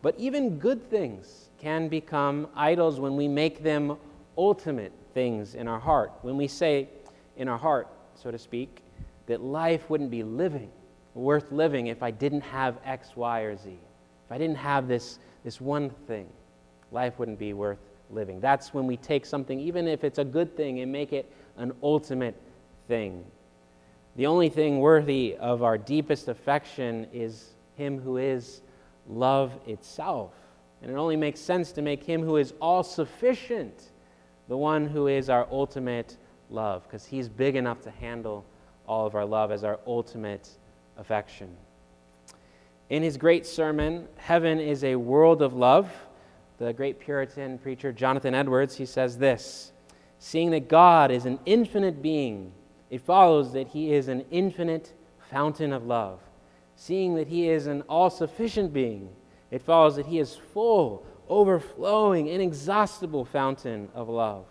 But 0.00 0.14
even 0.16 0.58
good 0.58 0.88
things 0.88 1.43
can 1.64 1.88
become 1.88 2.46
idols 2.54 3.00
when 3.00 3.16
we 3.16 3.26
make 3.26 3.62
them 3.62 3.96
ultimate 4.36 4.92
things 5.14 5.54
in 5.54 5.66
our 5.66 5.80
heart. 5.80 6.12
When 6.20 6.36
we 6.36 6.46
say 6.46 6.90
in 7.38 7.48
our 7.48 7.56
heart, 7.56 7.88
so 8.14 8.30
to 8.30 8.36
speak, 8.36 8.82
that 9.28 9.40
life 9.40 9.88
wouldn't 9.88 10.10
be 10.10 10.22
living, 10.22 10.70
worth 11.14 11.50
living, 11.52 11.86
if 11.86 12.02
I 12.02 12.10
didn't 12.10 12.42
have 12.42 12.76
X, 12.84 13.16
Y, 13.16 13.40
or 13.40 13.56
Z. 13.56 13.70
If 13.70 14.30
I 14.30 14.36
didn't 14.36 14.58
have 14.58 14.88
this, 14.88 15.18
this 15.42 15.58
one 15.58 15.88
thing 16.06 16.28
life 16.92 17.18
wouldn't 17.18 17.38
be 17.38 17.54
worth 17.54 17.78
living. 18.10 18.40
That's 18.40 18.74
when 18.74 18.86
we 18.86 18.98
take 18.98 19.24
something, 19.24 19.58
even 19.58 19.88
if 19.88 20.04
it's 20.04 20.18
a 20.18 20.24
good 20.24 20.54
thing, 20.58 20.80
and 20.80 20.92
make 20.92 21.14
it 21.14 21.32
an 21.56 21.72
ultimate 21.82 22.38
thing. 22.88 23.24
The 24.16 24.26
only 24.26 24.50
thing 24.50 24.80
worthy 24.80 25.34
of 25.40 25.62
our 25.62 25.78
deepest 25.78 26.28
affection 26.28 27.06
is 27.10 27.54
Him 27.76 27.98
who 27.98 28.18
is 28.18 28.60
love 29.08 29.50
itself. 29.66 30.34
And 30.82 30.90
it 30.90 30.94
only 30.94 31.16
makes 31.16 31.40
sense 31.40 31.72
to 31.72 31.82
make 31.82 32.04
Him 32.04 32.22
who 32.22 32.36
is 32.36 32.54
all 32.60 32.82
sufficient 32.82 33.90
the 34.48 34.56
one 34.56 34.86
who 34.86 35.06
is 35.06 35.30
our 35.30 35.46
ultimate 35.50 36.16
love, 36.50 36.82
because 36.84 37.06
He's 37.06 37.28
big 37.28 37.56
enough 37.56 37.80
to 37.82 37.90
handle 37.90 38.44
all 38.86 39.06
of 39.06 39.14
our 39.14 39.24
love 39.24 39.50
as 39.50 39.64
our 39.64 39.80
ultimate 39.86 40.50
affection. 40.98 41.56
In 42.90 43.02
his 43.02 43.16
great 43.16 43.46
sermon, 43.46 44.08
Heaven 44.16 44.60
is 44.60 44.84
a 44.84 44.96
World 44.96 45.40
of 45.42 45.54
Love, 45.54 45.90
the 46.58 46.72
great 46.72 47.00
Puritan 47.00 47.58
preacher 47.58 47.92
Jonathan 47.92 48.34
Edwards, 48.34 48.76
he 48.76 48.86
says 48.86 49.18
this 49.18 49.72
Seeing 50.18 50.50
that 50.50 50.68
God 50.68 51.10
is 51.10 51.26
an 51.26 51.38
infinite 51.46 52.02
being, 52.02 52.52
it 52.90 53.00
follows 53.00 53.52
that 53.54 53.68
he 53.68 53.92
is 53.92 54.08
an 54.08 54.24
infinite 54.30 54.92
fountain 55.30 55.72
of 55.72 55.86
love. 55.86 56.20
Seeing 56.76 57.14
that 57.14 57.28
he 57.28 57.48
is 57.48 57.66
an 57.66 57.82
all 57.82 58.10
sufficient 58.10 58.72
being, 58.72 59.08
it 59.50 59.62
follows 59.62 59.96
that 59.96 60.06
he 60.06 60.18
is 60.18 60.34
full, 60.34 61.04
overflowing, 61.28 62.26
inexhaustible 62.26 63.24
fountain 63.24 63.88
of 63.94 64.08
love. 64.08 64.46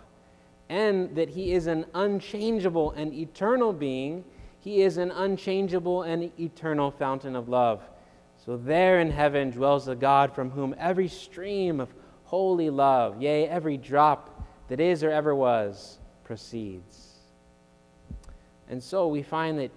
And 0.69 1.15
that 1.15 1.29
he 1.29 1.53
is 1.53 1.67
an 1.67 1.85
unchangeable 1.93 2.91
and 2.91 3.13
eternal 3.13 3.73
being, 3.73 4.23
he 4.59 4.81
is 4.81 4.97
an 4.97 5.11
unchangeable 5.11 6.03
and 6.03 6.31
eternal 6.39 6.89
fountain 6.89 7.35
of 7.35 7.49
love. 7.49 7.83
So 8.45 8.57
there 8.57 8.99
in 8.99 9.11
heaven 9.11 9.51
dwells 9.51 9.85
the 9.85 9.95
God 9.95 10.33
from 10.33 10.49
whom 10.49 10.73
every 10.77 11.07
stream 11.07 11.79
of 11.79 11.93
holy 12.23 12.69
love, 12.69 13.21
yea, 13.21 13.47
every 13.47 13.77
drop 13.77 14.47
that 14.69 14.79
is 14.79 15.03
or 15.03 15.11
ever 15.11 15.35
was, 15.35 15.99
proceeds. 16.23 17.19
And 18.69 18.81
so 18.81 19.07
we 19.07 19.21
find 19.21 19.59
that 19.59 19.71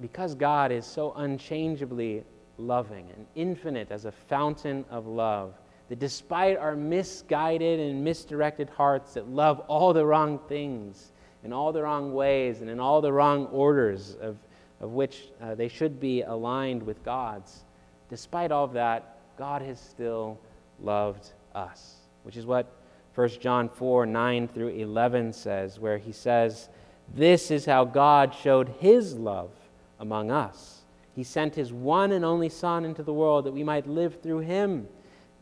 because 0.00 0.34
God 0.34 0.72
is 0.72 0.86
so 0.86 1.12
unchangeably 1.12 2.24
loving 2.58 3.08
and 3.16 3.26
infinite 3.34 3.90
as 3.90 4.04
a 4.04 4.12
fountain 4.12 4.84
of 4.90 5.06
love, 5.06 5.54
that 5.88 5.98
despite 5.98 6.56
our 6.56 6.76
misguided 6.76 7.80
and 7.80 8.02
misdirected 8.02 8.70
hearts 8.70 9.14
that 9.14 9.28
love 9.28 9.60
all 9.60 9.92
the 9.92 10.04
wrong 10.04 10.38
things 10.48 11.12
in 11.42 11.52
all 11.52 11.72
the 11.72 11.82
wrong 11.82 12.14
ways 12.14 12.60
and 12.60 12.70
in 12.70 12.80
all 12.80 13.00
the 13.00 13.12
wrong 13.12 13.46
orders 13.46 14.16
of 14.20 14.36
of 14.84 14.92
which 14.92 15.28
uh, 15.40 15.54
they 15.54 15.68
should 15.68 15.98
be 15.98 16.22
aligned 16.22 16.82
with 16.82 17.02
God's. 17.04 17.64
Despite 18.10 18.52
all 18.52 18.64
of 18.64 18.74
that, 18.74 19.16
God 19.38 19.62
has 19.62 19.80
still 19.80 20.38
loved 20.78 21.32
us, 21.54 21.94
which 22.22 22.36
is 22.36 22.46
what 22.46 22.70
1 23.14 23.28
John 23.40 23.68
4 23.68 24.06
9 24.06 24.48
through 24.48 24.68
11 24.68 25.32
says, 25.32 25.80
where 25.80 25.98
he 25.98 26.12
says, 26.12 26.68
This 27.14 27.50
is 27.50 27.64
how 27.64 27.84
God 27.84 28.34
showed 28.34 28.68
his 28.80 29.14
love 29.14 29.50
among 29.98 30.30
us. 30.30 30.83
He 31.14 31.22
sent 31.22 31.54
his 31.54 31.72
one 31.72 32.12
and 32.12 32.24
only 32.24 32.48
Son 32.48 32.84
into 32.84 33.02
the 33.02 33.12
world 33.12 33.44
that 33.44 33.52
we 33.52 33.62
might 33.62 33.86
live 33.86 34.20
through 34.20 34.40
him. 34.40 34.88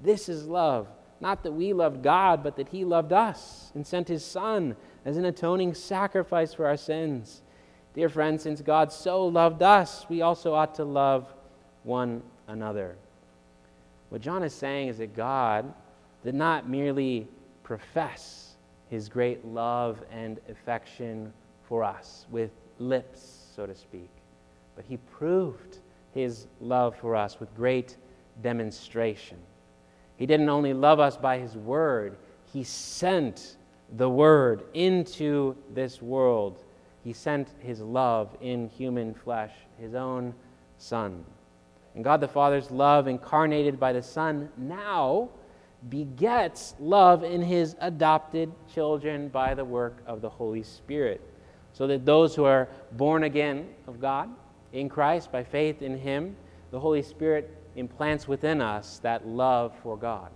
This 0.02 0.28
is 0.28 0.46
love. 0.46 0.88
Not 1.20 1.44
that 1.44 1.52
we 1.52 1.72
loved 1.72 2.02
God, 2.02 2.42
but 2.42 2.56
that 2.56 2.68
he 2.68 2.84
loved 2.84 3.12
us 3.12 3.70
and 3.74 3.86
sent 3.86 4.08
his 4.08 4.24
Son 4.24 4.76
as 5.04 5.16
an 5.16 5.24
atoning 5.24 5.74
sacrifice 5.74 6.52
for 6.52 6.66
our 6.66 6.76
sins. 6.76 7.42
Dear 7.94 8.08
friends, 8.08 8.42
since 8.42 8.60
God 8.60 8.92
so 8.92 9.26
loved 9.26 9.62
us, 9.62 10.06
we 10.08 10.22
also 10.22 10.54
ought 10.54 10.74
to 10.76 10.84
love 10.84 11.32
one 11.84 12.22
another. 12.48 12.96
What 14.08 14.20
John 14.20 14.42
is 14.42 14.52
saying 14.52 14.88
is 14.88 14.98
that 14.98 15.14
God 15.14 15.72
did 16.22 16.34
not 16.34 16.68
merely 16.68 17.28
profess 17.62 18.56
his 18.90 19.08
great 19.08 19.44
love 19.44 20.02
and 20.10 20.38
affection 20.50 21.32
for 21.62 21.82
us 21.82 22.26
with 22.30 22.50
lips, 22.78 23.46
so 23.56 23.64
to 23.64 23.74
speak, 23.74 24.10
but 24.76 24.84
he 24.84 24.96
proved 24.96 25.78
his 26.14 26.46
love 26.60 26.96
for 26.96 27.16
us 27.16 27.40
with 27.40 27.54
great 27.54 27.96
demonstration. 28.42 29.38
He 30.16 30.26
didn't 30.26 30.48
only 30.48 30.74
love 30.74 31.00
us 31.00 31.16
by 31.16 31.38
his 31.38 31.56
word, 31.56 32.16
he 32.52 32.64
sent 32.64 33.56
the 33.96 34.08
word 34.08 34.62
into 34.74 35.56
this 35.74 36.00
world 36.00 36.62
he 37.04 37.12
sent 37.12 37.48
his 37.60 37.80
love 37.80 38.36
in 38.40 38.68
human 38.68 39.14
flesh, 39.14 39.52
his 39.78 39.94
own 39.94 40.34
Son. 40.78 41.24
And 41.94 42.04
God 42.04 42.20
the 42.20 42.28
Father's 42.28 42.70
love, 42.70 43.08
incarnated 43.08 43.78
by 43.78 43.92
the 43.92 44.02
Son, 44.02 44.48
now 44.56 45.28
begets 45.88 46.74
love 46.78 47.24
in 47.24 47.42
his 47.42 47.74
adopted 47.80 48.52
children 48.72 49.28
by 49.28 49.52
the 49.54 49.64
work 49.64 50.02
of 50.06 50.20
the 50.20 50.28
Holy 50.28 50.62
Spirit. 50.62 51.20
So 51.72 51.86
that 51.88 52.04
those 52.04 52.36
who 52.36 52.44
are 52.44 52.68
born 52.92 53.24
again 53.24 53.68
of 53.88 54.00
God 54.00 54.28
in 54.72 54.88
Christ 54.88 55.30
by 55.30 55.44
faith 55.44 55.82
in 55.82 55.98
him, 55.98 56.36
the 56.70 56.80
Holy 56.80 57.02
Spirit 57.02 57.56
implants 57.76 58.26
within 58.26 58.60
us 58.60 58.98
that 59.02 59.26
love 59.26 59.74
for 59.82 59.96
God. 59.96 60.30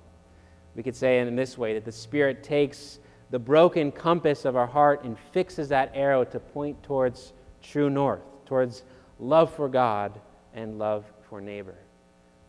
We 0.75 0.83
could 0.83 0.97
say 0.97 1.21
in 1.21 1.37
this 1.37 1.57
way 1.57 1.75
that 1.75 1.85
the 1.85 1.93
Spirit 1.93 2.43
takes 2.43 2.99
the 3.31 3.39
broken 3.39 3.91
compass 3.91 4.45
of 4.45 4.57
our 4.57 4.67
heart 4.67 5.05
and 5.05 5.19
fixes 5.33 5.69
that 5.71 5.91
arrow 5.95 6.25
to 6.25 6.39
point 6.39 6.83
towards 6.83 7.33
true 7.63 7.91
north, 7.91 8.21
towards 8.45 8.85
love 9.19 9.53
for 9.55 9.69
God 9.69 10.21
and 10.55 10.79
love 10.79 11.05
for 11.29 11.41
neighbor. 11.41 11.75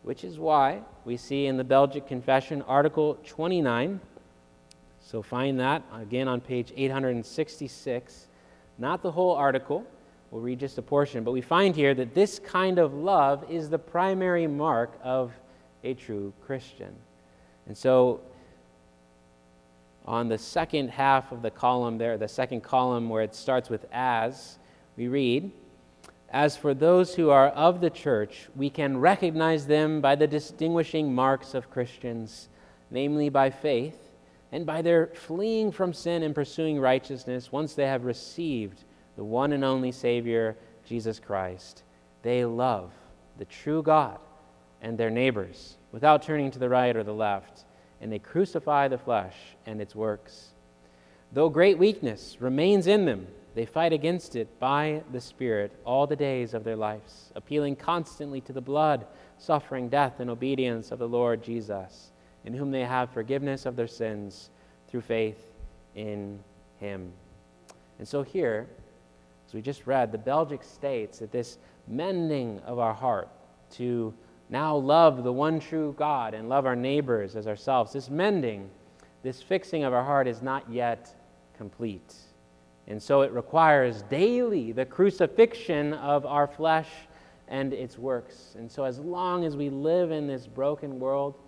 Which 0.02 0.24
is 0.24 0.38
why 0.38 0.82
we 1.04 1.16
see 1.16 1.46
in 1.46 1.56
the 1.56 1.64
Belgic 1.64 2.06
Confession, 2.06 2.62
Article 2.62 3.18
29. 3.26 4.00
So 5.00 5.22
find 5.22 5.58
that 5.58 5.82
again 5.94 6.28
on 6.28 6.40
page 6.40 6.72
866. 6.76 8.28
Not 8.78 9.02
the 9.02 9.10
whole 9.10 9.34
article, 9.34 9.84
we'll 10.30 10.42
read 10.42 10.60
just 10.60 10.78
a 10.78 10.82
portion, 10.82 11.24
but 11.24 11.32
we 11.32 11.40
find 11.40 11.74
here 11.74 11.94
that 11.94 12.14
this 12.14 12.38
kind 12.38 12.78
of 12.78 12.94
love 12.94 13.44
is 13.50 13.70
the 13.70 13.78
primary 13.78 14.46
mark 14.46 14.98
of 15.02 15.32
a 15.84 15.94
true 15.94 16.32
Christian. 16.44 16.94
And 17.66 17.76
so 17.76 18.20
on 20.04 20.28
the 20.28 20.38
second 20.38 20.88
half 20.88 21.32
of 21.32 21.42
the 21.42 21.50
column 21.50 21.98
there, 21.98 22.16
the 22.16 22.28
second 22.28 22.62
column 22.62 23.08
where 23.08 23.22
it 23.22 23.34
starts 23.34 23.68
with 23.68 23.86
as, 23.92 24.58
we 24.96 25.08
read, 25.08 25.50
As 26.30 26.56
for 26.56 26.74
those 26.74 27.14
who 27.14 27.30
are 27.30 27.48
of 27.48 27.80
the 27.80 27.90
church, 27.90 28.48
we 28.56 28.70
can 28.70 28.98
recognize 28.98 29.66
them 29.66 30.00
by 30.00 30.14
the 30.14 30.26
distinguishing 30.26 31.14
marks 31.14 31.54
of 31.54 31.70
Christians, 31.70 32.48
namely 32.90 33.28
by 33.28 33.50
faith 33.50 34.08
and 34.50 34.64
by 34.64 34.80
their 34.82 35.08
fleeing 35.08 35.70
from 35.70 35.92
sin 35.92 36.22
and 36.22 36.34
pursuing 36.34 36.80
righteousness 36.80 37.52
once 37.52 37.74
they 37.74 37.86
have 37.86 38.04
received 38.04 38.84
the 39.18 39.24
one 39.24 39.52
and 39.52 39.64
only 39.64 39.90
Savior, 39.90 40.56
Jesus 40.86 41.18
Christ. 41.18 41.82
They 42.22 42.44
love 42.44 42.92
the 43.36 43.46
true 43.46 43.82
God 43.82 44.16
and 44.80 44.96
their 44.96 45.10
neighbors 45.10 45.76
without 45.90 46.22
turning 46.22 46.52
to 46.52 46.58
the 46.60 46.68
right 46.68 46.94
or 46.94 47.02
the 47.02 47.12
left, 47.12 47.64
and 48.00 48.12
they 48.12 48.20
crucify 48.20 48.86
the 48.86 48.96
flesh 48.96 49.34
and 49.66 49.80
its 49.80 49.96
works. 49.96 50.50
Though 51.32 51.48
great 51.48 51.78
weakness 51.78 52.36
remains 52.38 52.86
in 52.86 53.06
them, 53.06 53.26
they 53.56 53.66
fight 53.66 53.92
against 53.92 54.36
it 54.36 54.60
by 54.60 55.02
the 55.10 55.20
Spirit 55.20 55.72
all 55.84 56.06
the 56.06 56.14
days 56.14 56.54
of 56.54 56.62
their 56.62 56.76
lives, 56.76 57.32
appealing 57.34 57.74
constantly 57.74 58.40
to 58.42 58.52
the 58.52 58.60
blood, 58.60 59.04
suffering, 59.36 59.88
death, 59.88 60.20
and 60.20 60.30
obedience 60.30 60.92
of 60.92 61.00
the 61.00 61.08
Lord 61.08 61.42
Jesus, 61.42 62.12
in 62.44 62.54
whom 62.54 62.70
they 62.70 62.84
have 62.84 63.10
forgiveness 63.10 63.66
of 63.66 63.74
their 63.74 63.88
sins 63.88 64.50
through 64.86 65.00
faith 65.00 65.54
in 65.96 66.38
Him. 66.78 67.12
And 67.98 68.06
so 68.06 68.22
here, 68.22 68.68
as 69.48 69.54
we 69.54 69.62
just 69.62 69.86
read, 69.86 70.12
the 70.12 70.18
Belgic 70.18 70.62
states 70.62 71.20
that 71.20 71.32
this 71.32 71.56
mending 71.86 72.60
of 72.66 72.78
our 72.78 72.92
heart 72.92 73.30
to 73.70 74.12
now 74.50 74.76
love 74.76 75.24
the 75.24 75.32
one 75.32 75.58
true 75.58 75.94
God 75.98 76.34
and 76.34 76.50
love 76.50 76.66
our 76.66 76.76
neighbors 76.76 77.34
as 77.34 77.46
ourselves. 77.46 77.94
This 77.94 78.10
mending, 78.10 78.68
this 79.22 79.42
fixing 79.42 79.84
of 79.84 79.94
our 79.94 80.04
heart 80.04 80.28
is 80.28 80.42
not 80.42 80.70
yet 80.70 81.14
complete. 81.56 82.14
And 82.88 83.02
so 83.02 83.22
it 83.22 83.32
requires 83.32 84.02
daily 84.02 84.72
the 84.72 84.84
crucifixion 84.84 85.94
of 85.94 86.26
our 86.26 86.46
flesh 86.46 86.90
and 87.48 87.72
its 87.72 87.96
works. 87.96 88.54
And 88.58 88.70
so, 88.70 88.84
as 88.84 88.98
long 88.98 89.46
as 89.46 89.56
we 89.56 89.70
live 89.70 90.10
in 90.10 90.26
this 90.26 90.46
broken 90.46 91.00
world, 91.00 91.38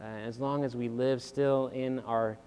uh, 0.00 0.04
as 0.04 0.38
long 0.38 0.64
as 0.64 0.74
we 0.74 0.88
live 0.88 1.22
still 1.22 1.66
in 1.68 1.98
our 2.00 2.38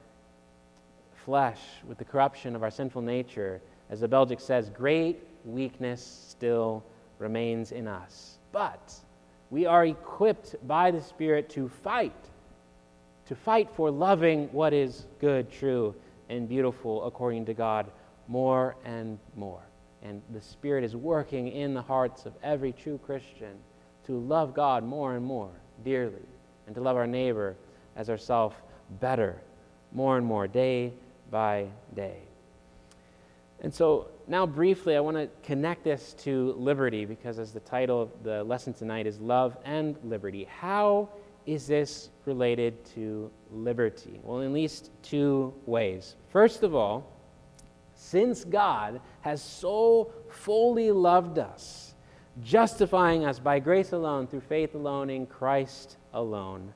flesh 1.14 1.60
with 1.88 2.00
the 2.00 2.06
corruption 2.06 2.56
of 2.56 2.64
our 2.64 2.72
sinful 2.72 3.04
nature, 3.04 3.62
as 3.90 4.00
the 4.00 4.08
Belgic 4.08 4.40
says, 4.40 4.70
great 4.70 5.24
weakness 5.46 6.04
still 6.30 6.84
remains 7.18 7.72
in 7.72 7.88
us. 7.88 8.38
But 8.52 8.94
we 9.50 9.66
are 9.66 9.86
equipped 9.86 10.56
by 10.68 10.92
the 10.92 11.02
Spirit 11.02 11.50
to 11.52 11.68
fight, 11.68 12.30
to 13.26 13.36
fight 13.36 13.70
for 13.72 13.90
loving 13.90 14.48
what 14.52 14.74
is 14.74 15.06
good, 15.20 15.52
true, 15.52 15.96
and 16.30 16.48
beautiful 16.48 17.06
according 17.06 17.46
to 17.46 17.54
God 17.54 17.92
more 18.28 18.76
and 18.86 19.18
more. 19.36 19.64
And 20.04 20.22
the 20.32 20.42
Spirit 20.42 20.84
is 20.84 20.96
working 20.96 21.50
in 21.50 21.74
the 21.74 21.82
hearts 21.82 22.26
of 22.26 22.34
every 22.44 22.72
true 22.72 23.00
Christian 23.04 23.56
to 24.06 24.18
love 24.18 24.54
God 24.54 24.84
more 24.84 25.16
and 25.16 25.26
more 25.26 25.52
dearly 25.84 26.28
and 26.68 26.76
to 26.76 26.82
love 26.82 26.96
our 26.96 27.08
neighbor 27.08 27.56
as 27.96 28.10
ourselves 28.10 28.56
better 29.02 29.42
more 29.92 30.18
and 30.18 30.26
more, 30.26 30.48
day 30.48 30.94
by 31.32 31.68
day. 31.96 32.29
And 33.62 33.74
so 33.74 34.08
now, 34.28 34.46
briefly, 34.46 34.96
I 34.96 35.00
want 35.00 35.18
to 35.18 35.28
connect 35.44 35.84
this 35.84 36.14
to 36.20 36.54
liberty 36.58 37.04
because, 37.06 37.40
as 37.40 37.52
the 37.52 37.60
title 37.62 38.02
of 38.02 38.10
the 38.24 38.44
lesson 38.44 38.74
tonight 38.74 39.08
is 39.08 39.20
Love 39.20 39.58
and 39.66 39.98
Liberty. 40.04 40.46
How 40.46 41.10
is 41.46 41.66
this 41.66 42.10
related 42.26 42.86
to 42.94 43.32
liberty? 43.52 44.20
Well, 44.24 44.40
in 44.42 44.48
at 44.48 44.54
least 44.54 44.92
two 45.02 45.54
ways. 45.66 46.16
First 46.30 46.64
of 46.64 46.76
all, 46.76 47.12
since 47.96 48.44
God 48.44 49.02
has 49.22 49.42
so 49.42 50.12
fully 50.30 50.92
loved 50.92 51.40
us, 51.40 51.96
justifying 52.44 53.26
us 53.26 53.40
by 53.40 53.60
grace 53.60 53.92
alone, 53.92 54.28
through 54.28 54.42
faith 54.42 54.76
alone, 54.76 55.10
in 55.10 55.26
Christ 55.26 55.98
alone, 56.14 56.74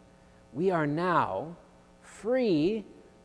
we 0.53 0.71
are 0.71 0.87
now 0.87 1.55
free 2.01 2.83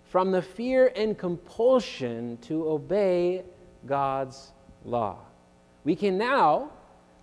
from 0.09 0.33
the 0.33 0.43
fear 0.43 0.91
and 0.97 1.17
compulsion 1.17 2.39
to 2.39 2.69
obey 2.69 3.45
God's 3.87 4.53
law. 4.85 5.19
We 5.85 5.95
can 5.95 6.19
now 6.19 6.71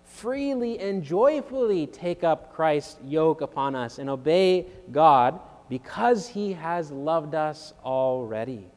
freely 0.04 0.78
and 0.78 1.02
joyfully 1.02 1.88
take 1.88 2.22
up 2.22 2.54
Christ's 2.54 2.98
yoke 3.04 3.40
upon 3.40 3.74
us 3.74 3.98
and 3.98 4.08
obey 4.08 4.66
God 4.92 5.40
because 5.68 6.28
he 6.28 6.52
has 6.52 6.92
loved 6.92 7.34
us 7.34 7.74
already. 7.84 8.68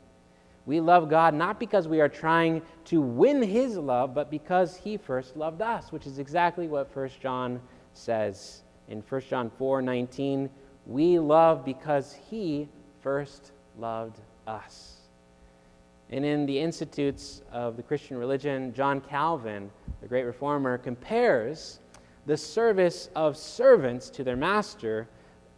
We 0.66 0.80
love 0.80 1.10
God 1.10 1.34
not 1.34 1.60
because 1.60 1.88
we 1.88 2.02
are 2.02 2.10
trying 2.10 2.64
to 2.86 3.02
win 3.02 3.42
his 3.42 3.78
love, 3.78 4.14
but 4.14 4.32
because 4.32 4.76
he 4.76 4.98
first 4.98 5.38
loved 5.38 5.62
us, 5.62 5.92
which 5.92 6.08
is 6.08 6.20
exactly 6.20 6.68
what 6.68 6.96
1 6.96 7.10
John 7.22 7.62
says. 7.94 8.64
In 8.88 9.02
1 9.02 9.22
John 9.30 9.52
4 9.58 9.84
19, 9.84 10.50
we 10.88 11.20
love 11.20 11.64
because 11.64 12.18
he 12.30 12.68
first 13.02 13.52
loved 13.80 14.20
us. 14.48 14.96
And 16.10 16.26
in 16.26 16.46
the 16.46 16.60
Institutes 16.60 17.42
of 17.52 17.78
the 17.78 17.84
Christian 17.84 18.18
Religion, 18.18 18.74
John 18.74 19.00
Calvin, 19.00 19.70
the 20.02 20.08
great 20.08 20.24
reformer, 20.24 20.78
compares 20.78 21.80
the 22.26 22.38
service 22.38 23.10
of 23.16 23.38
servants 23.38 24.10
to 24.12 24.24
their 24.24 24.36
master 24.36 25.08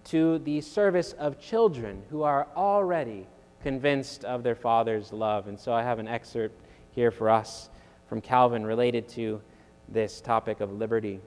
to 0.06 0.40
the 0.40 0.62
service 0.62 1.14
of 1.14 1.40
children 1.40 2.04
who 2.10 2.24
are 2.24 2.48
already 2.56 3.28
convinced 3.62 4.26
of 4.26 4.44
their 4.44 4.56
father's 4.56 5.14
love. 5.14 5.48
And 5.48 5.60
so 5.60 5.74
I 5.74 5.84
have 5.84 6.00
an 6.00 6.08
excerpt 6.08 6.60
here 6.92 7.12
for 7.12 7.30
us 7.30 7.70
from 8.08 8.20
Calvin 8.20 8.66
related 8.66 9.08
to 9.10 9.42
this 9.88 10.20
topic 10.20 10.60
of 10.60 10.72
liberty. 10.74 11.20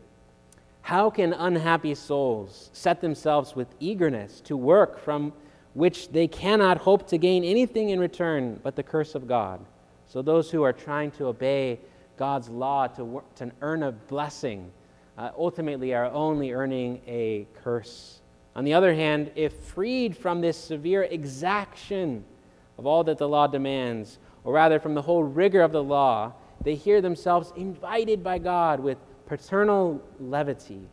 How 0.83 1.09
can 1.09 1.33
unhappy 1.33 1.95
souls 1.95 2.71
set 2.73 3.01
themselves 3.01 3.57
with 3.57 3.69
eagerness 3.81 4.41
to 4.43 4.57
work 4.57 4.99
from 4.99 5.33
which 5.75 6.09
they 6.11 6.27
cannot 6.27 6.79
hope 6.79 7.07
to 7.09 7.19
gain 7.19 7.45
anything 7.45 7.91
in 7.91 8.01
return 8.01 8.59
but 8.63 8.77
the 8.77 8.83
curse 8.83 9.15
of 9.15 9.29
God. 9.29 9.65
So 10.07 10.23
those 10.23 10.51
who 10.51 10.63
are 10.63 10.73
trying 10.73 11.11
to 11.13 11.27
obey 11.27 11.81
God's 12.17 12.49
law 12.49 12.87
to, 12.89 13.23
to 13.37 13.51
earn 13.61 13.83
a 13.83 13.93
blessing 13.93 14.71
uh, 15.19 15.31
ultimately 15.37 15.95
are 15.95 16.07
only 16.07 16.53
earning 16.53 17.01
a 17.07 17.47
curse. 17.63 18.21
On 18.57 18.65
the 18.65 18.75
other 18.75 18.95
hand, 18.95 19.33
if 19.35 19.53
freed 19.53 20.17
from 20.17 20.41
this 20.41 20.57
severe 20.57 21.03
exaction 21.05 22.25
of 22.79 22.87
all 22.87 23.03
that 23.05 23.19
the 23.19 23.29
law 23.29 23.47
demands, 23.47 24.19
or 24.45 24.53
rather 24.53 24.79
from 24.79 24.95
the 24.95 25.03
whole 25.03 25.25
rigor 25.25 25.61
of 25.61 25.73
the 25.73 25.83
law, 25.83 26.33
they 26.63 26.75
hear 26.75 27.01
themselves 27.01 27.53
invited 27.57 28.23
by 28.23 28.39
God 28.39 28.79
with 28.79 28.99
paternal 29.27 30.01
levity, 30.21 30.89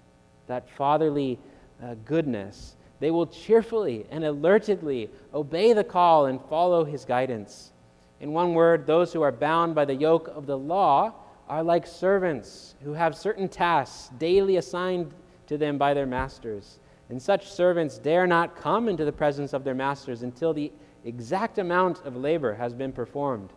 that 0.47 0.69
fatherly 0.69 1.39
uh, 1.83 1.95
goodness 2.05 2.75
they 3.01 3.11
will 3.11 3.25
cheerfully 3.25 4.05
and 4.11 4.23
alertedly 4.23 5.09
obey 5.33 5.73
the 5.73 5.83
call 5.83 6.27
and 6.27 6.39
follow 6.39 6.85
his 6.85 7.03
guidance. 7.03 7.71
In 8.19 8.31
one 8.31 8.53
word, 8.53 8.85
those 8.85 9.11
who 9.11 9.23
are 9.23 9.31
bound 9.31 9.73
by 9.73 9.85
the 9.85 9.95
yoke 9.95 10.27
of 10.27 10.45
the 10.45 10.57
law 10.57 11.11
are 11.49 11.63
like 11.63 11.87
servants 11.87 12.75
who 12.83 12.93
have 12.93 13.17
certain 13.17 13.49
tasks 13.49 14.11
daily 14.19 14.57
assigned 14.57 15.11
to 15.47 15.57
them 15.57 15.79
by 15.79 15.95
their 15.95 16.05
masters. 16.05 16.79
And 17.09 17.19
such 17.19 17.51
servants 17.51 17.97
dare 17.97 18.27
not 18.27 18.55
come 18.55 18.87
into 18.87 19.03
the 19.03 19.11
presence 19.11 19.51
of 19.51 19.63
their 19.63 19.73
masters 19.73 20.21
until 20.21 20.53
the 20.53 20.71
exact 21.03 21.57
amount 21.57 22.05
of 22.05 22.15
labor 22.15 22.53
has 22.53 22.75
been 22.75 22.91
performed. 22.91 23.49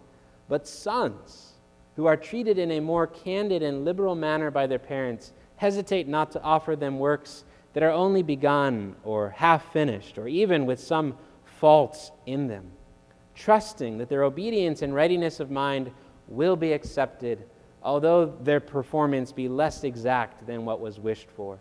But 0.48 0.66
sons, 0.66 1.52
who 1.96 2.06
are 2.06 2.16
treated 2.16 2.56
in 2.56 2.70
a 2.70 2.80
more 2.80 3.06
candid 3.06 3.62
and 3.62 3.84
liberal 3.84 4.14
manner 4.14 4.50
by 4.50 4.66
their 4.66 4.78
parents, 4.78 5.34
hesitate 5.56 6.08
not 6.08 6.30
to 6.32 6.42
offer 6.42 6.74
them 6.74 6.98
works 6.98 7.44
that 7.74 7.82
are 7.82 7.90
only 7.90 8.22
begun 8.22 8.96
or 9.04 9.30
half 9.30 9.72
finished, 9.72 10.16
or 10.16 10.26
even 10.26 10.64
with 10.64 10.80
some 10.80 11.16
faults 11.44 12.10
in 12.24 12.48
them, 12.48 12.70
trusting 13.34 13.98
that 13.98 14.08
their 14.08 14.22
obedience 14.22 14.82
and 14.82 14.94
readiness 14.94 15.40
of 15.40 15.50
mind 15.50 15.90
will 16.28 16.56
be 16.56 16.72
accepted, 16.72 17.44
although 17.82 18.26
their 18.42 18.60
performance 18.60 19.32
be 19.32 19.48
less 19.48 19.84
exact 19.84 20.46
than 20.46 20.64
what 20.64 20.80
was 20.80 20.98
wished 20.98 21.28
for. 21.30 21.58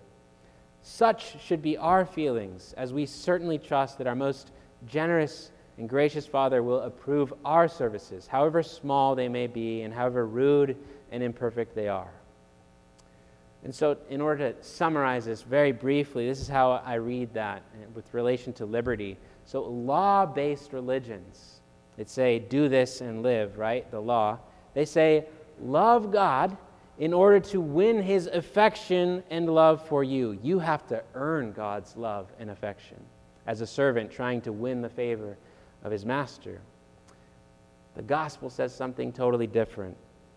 Such 0.81 1.41
should 1.41 1.61
be 1.61 1.77
our 1.77 2.05
feelings, 2.05 2.73
as 2.77 2.93
we 2.93 3.05
certainly 3.05 3.57
trust 3.57 3.97
that 3.97 4.07
our 4.07 4.15
most 4.15 4.51
generous 4.85 5.51
and 5.77 5.89
gracious 5.89 6.27
Father 6.27 6.61
will 6.61 6.81
approve 6.81 7.33
our 7.43 7.67
services, 7.67 8.27
however 8.27 8.61
small 8.61 9.15
they 9.15 9.27
may 9.29 9.47
be 9.47 9.81
and 9.81 9.93
however 9.93 10.27
rude 10.27 10.77
and 11.11 11.23
imperfect 11.23 11.73
they 11.73 11.87
are. 11.87 12.11
And 13.63 13.73
so, 13.73 13.97
in 14.09 14.19
order 14.19 14.51
to 14.51 14.63
summarize 14.63 15.25
this 15.25 15.41
very 15.41 15.71
briefly, 15.71 16.27
this 16.27 16.41
is 16.41 16.49
how 16.49 16.81
I 16.85 16.95
read 16.95 17.33
that 17.33 17.63
with 17.93 18.13
relation 18.13 18.51
to 18.53 18.65
liberty. 18.65 19.17
So, 19.45 19.63
law 19.63 20.25
based 20.25 20.73
religions, 20.73 21.61
that 21.97 22.09
say, 22.09 22.39
do 22.39 22.67
this 22.67 23.01
and 23.01 23.23
live, 23.23 23.57
right? 23.57 23.89
The 23.91 23.99
law. 23.99 24.39
They 24.73 24.85
say, 24.85 25.25
love 25.61 26.11
God 26.11 26.57
in 26.97 27.13
order 27.13 27.39
to 27.39 27.61
win 27.61 28.01
his 28.01 28.27
affection 28.27 29.23
and 29.29 29.49
love 29.49 29.85
for 29.87 30.03
you. 30.03 30.37
You 30.41 30.59
have 30.59 30.87
to 30.87 31.03
earn 31.15 31.51
God's 31.51 31.95
love 31.95 32.31
and 32.39 32.49
affection 32.49 32.97
as 33.45 33.61
a 33.61 33.67
servant 33.67 34.11
trying 34.11 34.41
to 34.41 34.51
win 34.51 34.81
the 34.81 34.89
favor 34.89 35.37
of 35.83 35.91
his 35.91 36.05
master. 36.05 36.61
The 37.95 38.01
gospel 38.01 38.49
says 38.49 38.73
something 38.73 39.11
totally 39.11 39.47
different. 39.47 39.95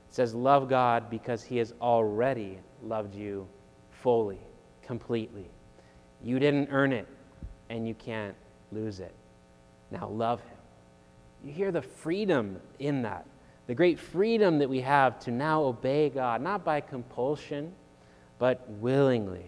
It 0.08 0.14
says, 0.14 0.34
Love 0.34 0.68
God 0.68 1.08
because 1.08 1.42
he 1.42 1.56
has 1.58 1.72
already 1.80 2.58
loved 2.82 3.14
you 3.14 3.46
fully, 3.90 4.40
completely. 4.82 5.50
You 6.22 6.38
didn't 6.38 6.68
earn 6.70 6.92
it, 6.92 7.06
and 7.68 7.86
you 7.86 7.94
can't 7.94 8.34
lose 8.72 9.00
it. 9.00 9.14
Now 9.90 10.08
love 10.08 10.40
him. 10.40 10.56
You 11.44 11.52
hear 11.52 11.70
the 11.70 11.82
freedom 11.82 12.60
in 12.78 13.02
that, 13.02 13.26
the 13.66 13.74
great 13.74 13.98
freedom 13.98 14.58
that 14.58 14.68
we 14.68 14.80
have 14.80 15.18
to 15.20 15.30
now 15.30 15.62
obey 15.62 16.08
God, 16.08 16.40
not 16.40 16.64
by 16.64 16.80
compulsion, 16.80 17.72
but 18.38 18.68
willingly, 18.68 19.46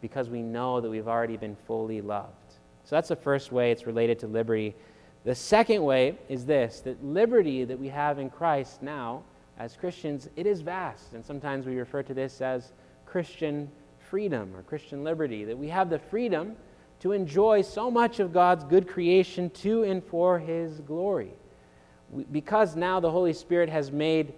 because 0.00 0.28
we 0.28 0.42
know 0.42 0.80
that 0.80 0.90
we've 0.90 1.08
already 1.08 1.36
been 1.36 1.56
fully 1.66 2.00
loved. 2.00 2.34
So 2.84 2.96
that's 2.96 3.08
the 3.08 3.16
first 3.16 3.52
way 3.52 3.70
it's 3.70 3.86
related 3.86 4.18
to 4.20 4.26
liberty. 4.26 4.74
The 5.24 5.34
second 5.34 5.82
way 5.82 6.18
is 6.28 6.46
this 6.46 6.80
that 6.80 7.04
liberty 7.04 7.64
that 7.64 7.78
we 7.78 7.88
have 7.88 8.18
in 8.18 8.30
Christ 8.30 8.82
now 8.82 9.22
as 9.60 9.76
Christians, 9.76 10.26
it 10.36 10.46
is 10.46 10.62
vast. 10.62 11.12
And 11.12 11.22
sometimes 11.22 11.66
we 11.66 11.76
refer 11.76 12.02
to 12.04 12.14
this 12.14 12.40
as 12.40 12.72
Christian 13.04 13.70
freedom 13.98 14.56
or 14.56 14.62
Christian 14.62 15.04
liberty, 15.04 15.44
that 15.44 15.56
we 15.56 15.68
have 15.68 15.90
the 15.90 15.98
freedom 15.98 16.56
to 17.00 17.12
enjoy 17.12 17.60
so 17.60 17.90
much 17.90 18.20
of 18.20 18.32
God's 18.32 18.64
good 18.64 18.88
creation 18.88 19.50
to 19.50 19.82
and 19.82 20.02
for 20.02 20.38
His 20.38 20.80
glory. 20.80 21.32
We, 22.10 22.24
because 22.24 22.74
now 22.74 23.00
the 23.00 23.10
Holy 23.10 23.34
Spirit 23.34 23.68
has 23.68 23.92
made 23.92 24.32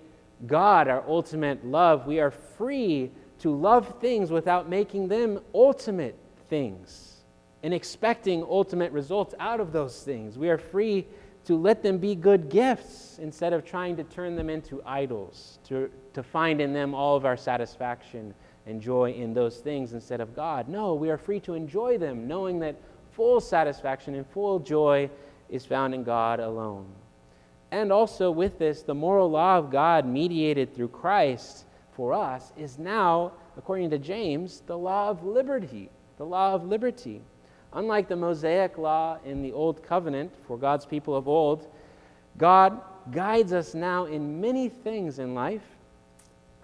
God 0.48 0.88
our 0.88 1.04
ultimate 1.06 1.64
love, 1.64 2.04
we 2.04 2.18
are 2.18 2.32
free 2.32 3.12
to 3.38 3.54
love 3.54 4.00
things 4.00 4.32
without 4.32 4.68
making 4.68 5.06
them 5.06 5.38
ultimate 5.54 6.18
things 6.48 7.22
and 7.62 7.72
expecting 7.72 8.42
ultimate 8.42 8.90
results 8.90 9.36
out 9.38 9.60
of 9.60 9.72
those 9.72 10.02
things. 10.02 10.36
We 10.36 10.50
are 10.50 10.58
free 10.58 11.06
to 11.44 11.56
let 11.56 11.82
them 11.82 11.98
be 11.98 12.14
good 12.14 12.48
gifts 12.48 13.18
instead 13.20 13.52
of 13.52 13.64
trying 13.64 13.96
to 13.96 14.04
turn 14.04 14.36
them 14.36 14.48
into 14.48 14.82
idols, 14.84 15.58
to, 15.64 15.90
to 16.14 16.22
find 16.22 16.60
in 16.60 16.72
them 16.72 16.94
all 16.94 17.16
of 17.16 17.24
our 17.24 17.36
satisfaction 17.36 18.32
and 18.66 18.80
joy 18.80 19.12
in 19.12 19.34
those 19.34 19.58
things 19.58 19.92
instead 19.92 20.20
of 20.20 20.36
God. 20.36 20.68
No, 20.68 20.94
we 20.94 21.10
are 21.10 21.18
free 21.18 21.40
to 21.40 21.54
enjoy 21.54 21.98
them, 21.98 22.28
knowing 22.28 22.60
that 22.60 22.76
full 23.10 23.40
satisfaction 23.40 24.14
and 24.14 24.26
full 24.26 24.58
joy 24.60 25.10
is 25.48 25.66
found 25.66 25.94
in 25.94 26.04
God 26.04 26.38
alone. 26.40 26.86
And 27.72 27.90
also, 27.90 28.30
with 28.30 28.58
this, 28.58 28.82
the 28.82 28.94
moral 28.94 29.30
law 29.30 29.58
of 29.58 29.70
God 29.70 30.06
mediated 30.06 30.74
through 30.74 30.88
Christ 30.88 31.64
for 31.92 32.12
us 32.12 32.52
is 32.56 32.78
now, 32.78 33.32
according 33.56 33.90
to 33.90 33.98
James, 33.98 34.62
the 34.66 34.76
law 34.76 35.08
of 35.08 35.24
liberty. 35.24 35.90
The 36.18 36.24
law 36.24 36.54
of 36.54 36.64
liberty. 36.64 37.22
Unlike 37.74 38.08
the 38.08 38.16
Mosaic 38.16 38.76
law 38.76 39.18
in 39.24 39.42
the 39.42 39.52
Old 39.52 39.82
Covenant 39.82 40.32
for 40.46 40.58
God's 40.58 40.84
people 40.84 41.14
of 41.14 41.26
old, 41.26 41.68
God 42.36 42.80
guides 43.10 43.52
us 43.52 43.74
now 43.74 44.04
in 44.04 44.40
many 44.40 44.68
things 44.68 45.18
in 45.18 45.34
life 45.34 45.64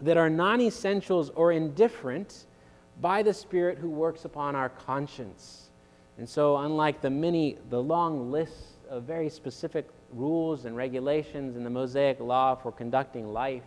that 0.00 0.16
are 0.16 0.30
non 0.30 0.60
essentials 0.60 1.30
or 1.30 1.52
indifferent 1.52 2.46
by 3.00 3.22
the 3.22 3.32
Spirit 3.32 3.78
who 3.78 3.88
works 3.88 4.24
upon 4.24 4.54
our 4.54 4.68
conscience. 4.68 5.70
And 6.18 6.28
so, 6.28 6.56
unlike 6.58 7.00
the 7.00 7.10
many, 7.10 7.56
the 7.70 7.82
long 7.82 8.30
lists 8.30 8.76
of 8.90 9.04
very 9.04 9.28
specific 9.28 9.88
rules 10.12 10.64
and 10.64 10.76
regulations 10.76 11.56
in 11.56 11.64
the 11.64 11.70
Mosaic 11.70 12.20
law 12.20 12.54
for 12.54 12.72
conducting 12.72 13.32
life 13.32 13.62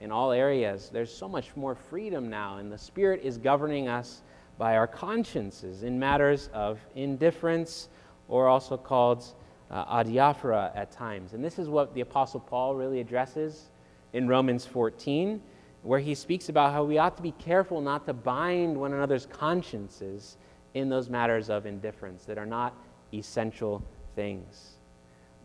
in 0.00 0.10
all 0.10 0.32
areas, 0.32 0.90
there's 0.92 1.14
so 1.14 1.28
much 1.28 1.54
more 1.54 1.74
freedom 1.74 2.28
now, 2.28 2.58
and 2.58 2.72
the 2.72 2.78
Spirit 2.78 3.20
is 3.22 3.38
governing 3.38 3.88
us 3.88 4.22
by 4.62 4.76
our 4.76 4.86
consciences 4.86 5.82
in 5.82 5.98
matters 5.98 6.48
of 6.54 6.78
indifference, 6.94 7.88
or 8.28 8.46
also 8.46 8.76
called 8.76 9.24
uh, 9.72 10.04
adiaphora 10.04 10.70
at 10.76 10.92
times. 10.92 11.32
And 11.32 11.44
this 11.44 11.58
is 11.58 11.68
what 11.68 11.92
the 11.94 12.02
Apostle 12.02 12.38
Paul 12.38 12.76
really 12.76 13.00
addresses 13.00 13.72
in 14.12 14.28
Romans 14.28 14.64
14 14.64 15.42
where 15.82 15.98
he 15.98 16.14
speaks 16.14 16.48
about 16.48 16.72
how 16.72 16.84
we 16.84 16.96
ought 16.96 17.16
to 17.16 17.24
be 17.24 17.32
careful 17.40 17.80
not 17.80 18.06
to 18.06 18.12
bind 18.12 18.76
one 18.76 18.92
another's 18.92 19.26
consciences 19.26 20.36
in 20.74 20.88
those 20.88 21.10
matters 21.10 21.50
of 21.50 21.66
indifference 21.66 22.24
that 22.26 22.38
are 22.38 22.46
not 22.46 22.72
essential 23.12 23.82
things. 24.14 24.76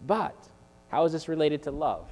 But 0.06 0.36
how 0.89 1.06
is 1.06 1.12
this 1.12 1.27
related 1.27 1.63
to 1.63 1.71
love? 1.71 2.08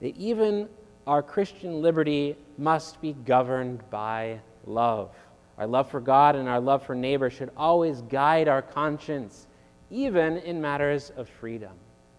That 0.00 0.16
even 0.16 0.68
our 1.06 1.22
Christian 1.22 1.80
liberty 1.80 2.36
must 2.58 3.00
be 3.00 3.12
governed 3.12 3.88
by 3.88 4.40
love. 4.66 5.14
Our 5.62 5.68
love 5.68 5.88
for 5.88 6.00
God 6.00 6.34
and 6.34 6.48
our 6.48 6.58
love 6.58 6.84
for 6.84 6.96
neighbor 6.96 7.30
should 7.30 7.52
always 7.56 8.02
guide 8.02 8.48
our 8.48 8.62
conscience, 8.62 9.46
even 9.90 10.38
in 10.38 10.60
matters 10.60 11.12
of 11.16 11.28
freedom, 11.28 11.70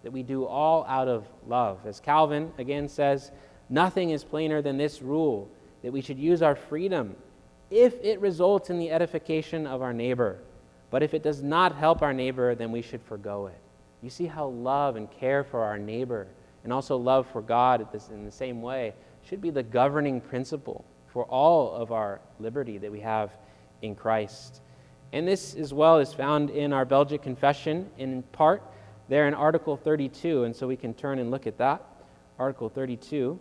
that 0.02 0.10
we 0.10 0.22
do 0.22 0.46
all 0.46 0.86
out 0.86 1.08
of 1.08 1.28
love. 1.46 1.80
As 1.84 2.00
Calvin 2.00 2.50
again 2.56 2.88
says, 2.88 3.32
Nothing 3.68 4.08
is 4.08 4.24
plainer 4.24 4.62
than 4.62 4.78
this 4.78 5.02
rule 5.02 5.50
that 5.82 5.92
we 5.92 6.00
should 6.00 6.18
use 6.18 6.40
our 6.40 6.54
freedom 6.54 7.16
if 7.70 8.02
it 8.02 8.18
results 8.18 8.70
in 8.70 8.78
the 8.78 8.90
edification 8.90 9.66
of 9.66 9.82
our 9.82 9.92
neighbor. 9.92 10.38
But 10.88 11.02
if 11.02 11.12
it 11.12 11.22
does 11.22 11.42
not 11.42 11.76
help 11.76 12.00
our 12.00 12.14
neighbor, 12.14 12.54
then 12.54 12.72
we 12.72 12.80
should 12.80 13.02
forego 13.02 13.48
it. 13.48 13.60
You 14.00 14.08
see 14.08 14.24
how 14.24 14.46
love 14.46 14.96
and 14.96 15.10
care 15.10 15.44
for 15.44 15.62
our 15.62 15.76
neighbor 15.76 16.28
and 16.62 16.72
also 16.72 16.96
love 16.96 17.26
for 17.26 17.42
God 17.42 17.86
in 18.10 18.24
the 18.24 18.30
same 18.30 18.62
way 18.62 18.94
should 19.22 19.42
be 19.42 19.50
the 19.50 19.62
governing 19.62 20.22
principle 20.22 20.86
for 21.14 21.24
all 21.26 21.72
of 21.72 21.92
our 21.92 22.20
liberty 22.40 22.76
that 22.76 22.90
we 22.90 22.98
have 22.98 23.30
in 23.82 23.94
Christ. 23.94 24.60
And 25.12 25.26
this 25.28 25.54
as 25.54 25.72
well 25.72 26.00
is 26.00 26.12
found 26.12 26.50
in 26.50 26.72
our 26.72 26.84
Belgic 26.84 27.22
Confession 27.22 27.88
in 27.96 28.24
part 28.32 28.62
there 29.08 29.28
in 29.28 29.32
Article 29.32 29.76
32. 29.76 30.42
And 30.42 30.54
so 30.54 30.66
we 30.66 30.76
can 30.76 30.92
turn 30.92 31.20
and 31.20 31.30
look 31.30 31.46
at 31.46 31.56
that. 31.58 31.82
Article 32.36 32.68
32. 32.68 33.38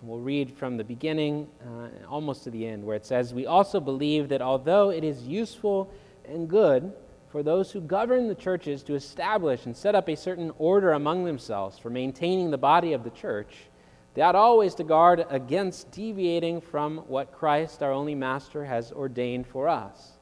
And 0.00 0.08
we'll 0.08 0.18
read 0.18 0.50
from 0.50 0.78
the 0.78 0.84
beginning 0.84 1.46
uh, 1.62 2.06
almost 2.08 2.44
to 2.44 2.50
the 2.50 2.66
end, 2.66 2.82
where 2.82 2.96
it 2.96 3.04
says, 3.04 3.34
We 3.34 3.44
also 3.44 3.80
believe 3.80 4.30
that 4.30 4.40
although 4.40 4.88
it 4.88 5.04
is 5.04 5.24
useful 5.24 5.92
and 6.26 6.48
good 6.48 6.90
for 7.28 7.42
those 7.42 7.70
who 7.70 7.82
govern 7.82 8.28
the 8.28 8.34
churches 8.34 8.82
to 8.84 8.94
establish 8.94 9.66
and 9.66 9.76
set 9.76 9.94
up 9.94 10.08
a 10.08 10.16
certain 10.16 10.52
order 10.56 10.92
among 10.92 11.24
themselves 11.24 11.78
for 11.78 11.90
maintaining 11.90 12.50
the 12.50 12.56
body 12.56 12.94
of 12.94 13.04
the 13.04 13.10
church, 13.10 13.68
they 14.14 14.22
ought 14.22 14.34
always 14.34 14.74
to 14.76 14.84
guard 14.84 15.24
against 15.30 15.90
deviating 15.92 16.60
from 16.60 16.98
what 17.08 17.32
Christ, 17.32 17.82
our 17.82 17.92
only 17.92 18.14
Master, 18.14 18.64
has 18.64 18.92
ordained 18.92 19.46
for 19.46 19.68
us. 19.68 20.12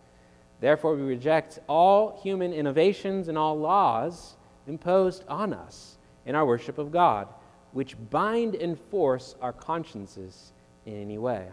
Therefore, 0.60 0.94
we 0.94 1.02
reject 1.02 1.58
all 1.68 2.20
human 2.22 2.52
innovations 2.52 3.28
and 3.28 3.38
all 3.38 3.58
laws 3.58 4.36
imposed 4.66 5.24
on 5.28 5.52
us 5.52 5.96
in 6.26 6.34
our 6.34 6.44
worship 6.44 6.78
of 6.78 6.92
God 6.92 7.28
which 7.72 7.96
bind 8.10 8.54
and 8.54 8.78
force 8.78 9.34
our 9.40 9.52
consciences 9.52 10.52
in 10.86 11.00
any 11.00 11.18
way. 11.18 11.46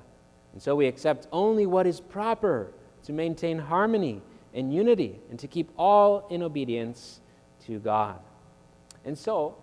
And 0.53 0.61
so 0.61 0.75
we 0.75 0.87
accept 0.87 1.27
only 1.31 1.65
what 1.65 1.85
is 1.85 1.99
proper 1.99 2.71
to 3.03 3.13
maintain 3.13 3.59
harmony 3.59 4.21
and 4.53 4.73
unity 4.73 5.19
and 5.29 5.37
to 5.39 5.47
keep 5.47 5.69
all 5.77 6.27
in 6.29 6.41
obedience 6.41 7.19
to 7.65 7.79
God. 7.79 8.19
And 9.03 9.17
so, 9.17 9.55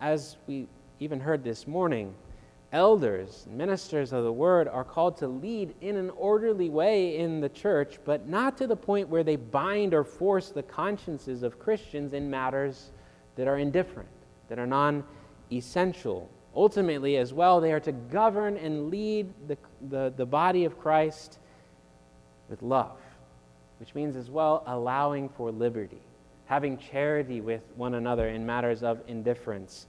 as 0.00 0.36
we 0.46 0.68
even 1.00 1.18
heard 1.18 1.42
this 1.42 1.66
morning, 1.66 2.14
elders, 2.72 3.46
ministers 3.50 4.12
of 4.12 4.22
the 4.22 4.32
word 4.32 4.68
are 4.68 4.84
called 4.84 5.16
to 5.16 5.26
lead 5.26 5.74
in 5.80 5.96
an 5.96 6.10
orderly 6.10 6.68
way 6.68 7.16
in 7.16 7.40
the 7.40 7.48
church, 7.48 7.98
but 8.04 8.28
not 8.28 8.58
to 8.58 8.66
the 8.66 8.76
point 8.76 9.08
where 9.08 9.24
they 9.24 9.36
bind 9.36 9.94
or 9.94 10.04
force 10.04 10.50
the 10.50 10.62
consciences 10.62 11.42
of 11.42 11.58
Christians 11.58 12.12
in 12.12 12.30
matters 12.30 12.90
that 13.36 13.48
are 13.48 13.56
indifferent, 13.56 14.10
that 14.48 14.58
are 14.58 14.66
non 14.66 15.02
essential. 15.50 16.30
Ultimately, 16.54 17.16
as 17.16 17.32
well, 17.32 17.60
they 17.60 17.72
are 17.72 17.80
to 17.80 17.92
govern 17.92 18.58
and 18.58 18.90
lead 18.90 19.32
the, 19.48 19.56
the, 19.88 20.12
the 20.16 20.26
body 20.26 20.66
of 20.66 20.78
Christ 20.78 21.38
with 22.50 22.60
love, 22.60 22.98
which 23.78 23.94
means 23.94 24.16
as 24.16 24.28
well 24.28 24.64
allowing 24.66 25.30
for 25.30 25.50
liberty, 25.50 26.02
having 26.44 26.76
charity 26.76 27.40
with 27.40 27.62
one 27.76 27.94
another 27.94 28.28
in 28.28 28.44
matters 28.44 28.82
of 28.82 29.00
indifference. 29.06 29.86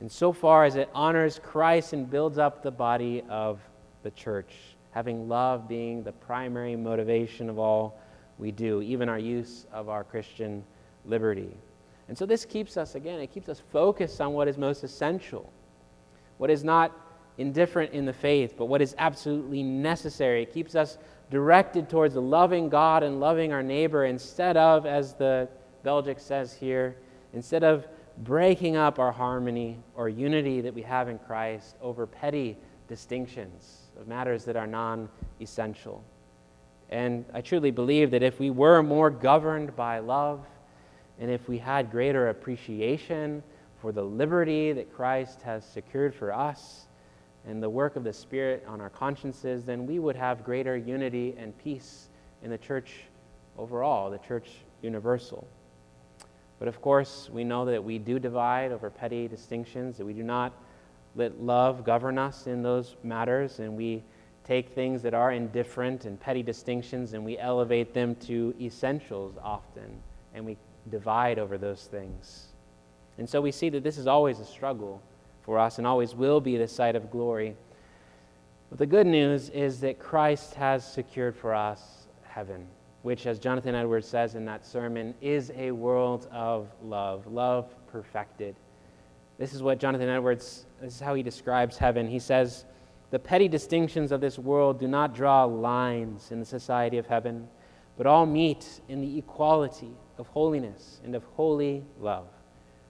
And 0.00 0.10
so 0.10 0.32
far 0.32 0.64
as 0.64 0.76
it 0.76 0.88
honors 0.94 1.40
Christ 1.42 1.92
and 1.92 2.10
builds 2.10 2.38
up 2.38 2.62
the 2.62 2.70
body 2.70 3.22
of 3.28 3.60
the 4.02 4.10
church, 4.10 4.52
having 4.90 5.28
love 5.28 5.68
being 5.68 6.02
the 6.02 6.12
primary 6.12 6.76
motivation 6.76 7.48
of 7.48 7.58
all 7.58 7.98
we 8.38 8.50
do, 8.50 8.82
even 8.82 9.08
our 9.08 9.18
use 9.18 9.66
of 9.72 9.88
our 9.88 10.04
Christian 10.04 10.64
liberty. 11.04 11.56
And 12.08 12.18
so 12.18 12.26
this 12.26 12.44
keeps 12.44 12.76
us, 12.76 12.96
again, 12.96 13.20
it 13.20 13.32
keeps 13.32 13.48
us 13.48 13.62
focused 13.72 14.20
on 14.20 14.32
what 14.32 14.48
is 14.48 14.58
most 14.58 14.84
essential, 14.84 15.50
what 16.38 16.50
is 16.50 16.64
not 16.64 16.92
indifferent 17.38 17.92
in 17.92 18.04
the 18.04 18.12
faith, 18.12 18.54
but 18.56 18.66
what 18.66 18.82
is 18.82 18.94
absolutely 18.98 19.62
necessary. 19.62 20.42
It 20.42 20.52
keeps 20.52 20.74
us 20.74 20.98
directed 21.30 21.88
towards 21.88 22.14
loving 22.14 22.68
God 22.68 23.02
and 23.02 23.20
loving 23.20 23.52
our 23.52 23.62
neighbor 23.62 24.04
instead 24.04 24.56
of, 24.56 24.86
as 24.86 25.14
the 25.14 25.48
Belgic 25.82 26.20
says 26.20 26.52
here, 26.52 26.96
instead 27.32 27.64
of 27.64 27.86
breaking 28.18 28.76
up 28.76 28.98
our 28.98 29.12
harmony 29.12 29.78
or 29.94 30.08
unity 30.08 30.60
that 30.60 30.74
we 30.74 30.82
have 30.82 31.08
in 31.08 31.18
Christ 31.18 31.76
over 31.80 32.06
petty 32.06 32.56
distinctions 32.88 33.90
of 33.98 34.06
matters 34.06 34.44
that 34.44 34.56
are 34.56 34.66
non 34.66 35.08
essential. 35.40 36.04
And 36.90 37.24
I 37.32 37.40
truly 37.40 37.70
believe 37.70 38.10
that 38.12 38.22
if 38.22 38.38
we 38.38 38.50
were 38.50 38.82
more 38.82 39.10
governed 39.10 39.74
by 39.74 39.98
love, 39.98 40.46
and 41.18 41.30
if 41.30 41.48
we 41.48 41.58
had 41.58 41.90
greater 41.90 42.28
appreciation 42.28 43.42
for 43.80 43.92
the 43.92 44.02
liberty 44.02 44.72
that 44.72 44.92
Christ 44.94 45.42
has 45.42 45.64
secured 45.64 46.14
for 46.14 46.32
us 46.32 46.86
and 47.46 47.62
the 47.62 47.70
work 47.70 47.96
of 47.96 48.04
the 48.04 48.12
Spirit 48.12 48.64
on 48.66 48.80
our 48.80 48.90
consciences, 48.90 49.64
then 49.64 49.86
we 49.86 49.98
would 49.98 50.16
have 50.16 50.44
greater 50.44 50.76
unity 50.76 51.34
and 51.38 51.56
peace 51.58 52.08
in 52.42 52.50
the 52.50 52.58
church 52.58 53.04
overall, 53.58 54.10
the 54.10 54.18
church 54.18 54.50
universal. 54.82 55.46
But 56.64 56.68
of 56.68 56.80
course, 56.80 57.28
we 57.30 57.44
know 57.44 57.66
that 57.66 57.84
we 57.84 57.98
do 57.98 58.18
divide 58.18 58.72
over 58.72 58.88
petty 58.88 59.28
distinctions, 59.28 59.98
that 59.98 60.06
we 60.06 60.14
do 60.14 60.22
not 60.22 60.50
let 61.14 61.38
love 61.38 61.84
govern 61.84 62.16
us 62.16 62.46
in 62.46 62.62
those 62.62 62.96
matters, 63.02 63.58
and 63.58 63.76
we 63.76 64.02
take 64.44 64.70
things 64.70 65.02
that 65.02 65.12
are 65.12 65.32
indifferent 65.32 66.06
and 66.06 66.18
petty 66.18 66.42
distinctions 66.42 67.12
and 67.12 67.22
we 67.22 67.36
elevate 67.36 67.92
them 67.92 68.14
to 68.14 68.54
essentials 68.58 69.34
often, 69.42 70.00
and 70.32 70.46
we 70.46 70.56
divide 70.90 71.38
over 71.38 71.58
those 71.58 71.84
things. 71.84 72.46
And 73.18 73.28
so 73.28 73.42
we 73.42 73.52
see 73.52 73.68
that 73.68 73.82
this 73.82 73.98
is 73.98 74.06
always 74.06 74.40
a 74.40 74.46
struggle 74.46 75.02
for 75.42 75.58
us 75.58 75.76
and 75.76 75.86
always 75.86 76.14
will 76.14 76.40
be 76.40 76.56
the 76.56 76.66
site 76.66 76.96
of 76.96 77.10
glory. 77.10 77.56
But 78.70 78.78
the 78.78 78.86
good 78.86 79.06
news 79.06 79.50
is 79.50 79.80
that 79.80 79.98
Christ 79.98 80.54
has 80.54 80.90
secured 80.90 81.36
for 81.36 81.54
us 81.54 82.06
heaven, 82.22 82.66
which, 83.04 83.26
as 83.26 83.38
Jonathan 83.38 83.74
Edwards 83.74 84.08
says 84.08 84.34
in 84.34 84.46
that 84.46 84.64
sermon, 84.64 85.14
is 85.20 85.52
a 85.58 85.70
world 85.70 86.26
of 86.32 86.68
love, 86.82 87.26
love 87.26 87.68
perfected. 87.86 88.56
This 89.36 89.52
is 89.52 89.62
what 89.62 89.78
Jonathan 89.78 90.08
Edwards, 90.08 90.64
this 90.80 90.94
is 90.94 91.00
how 91.00 91.14
he 91.14 91.22
describes 91.22 91.76
heaven. 91.76 92.08
He 92.08 92.18
says, 92.18 92.64
The 93.10 93.18
petty 93.18 93.46
distinctions 93.46 94.10
of 94.10 94.22
this 94.22 94.38
world 94.38 94.80
do 94.80 94.88
not 94.88 95.14
draw 95.14 95.44
lines 95.44 96.32
in 96.32 96.40
the 96.40 96.46
society 96.46 96.96
of 96.96 97.06
heaven, 97.06 97.46
but 97.98 98.06
all 98.06 98.24
meet 98.24 98.80
in 98.88 99.02
the 99.02 99.18
equality 99.18 99.92
of 100.16 100.26
holiness 100.28 101.02
and 101.04 101.14
of 101.14 101.24
holy 101.36 101.84
love. 102.00 102.28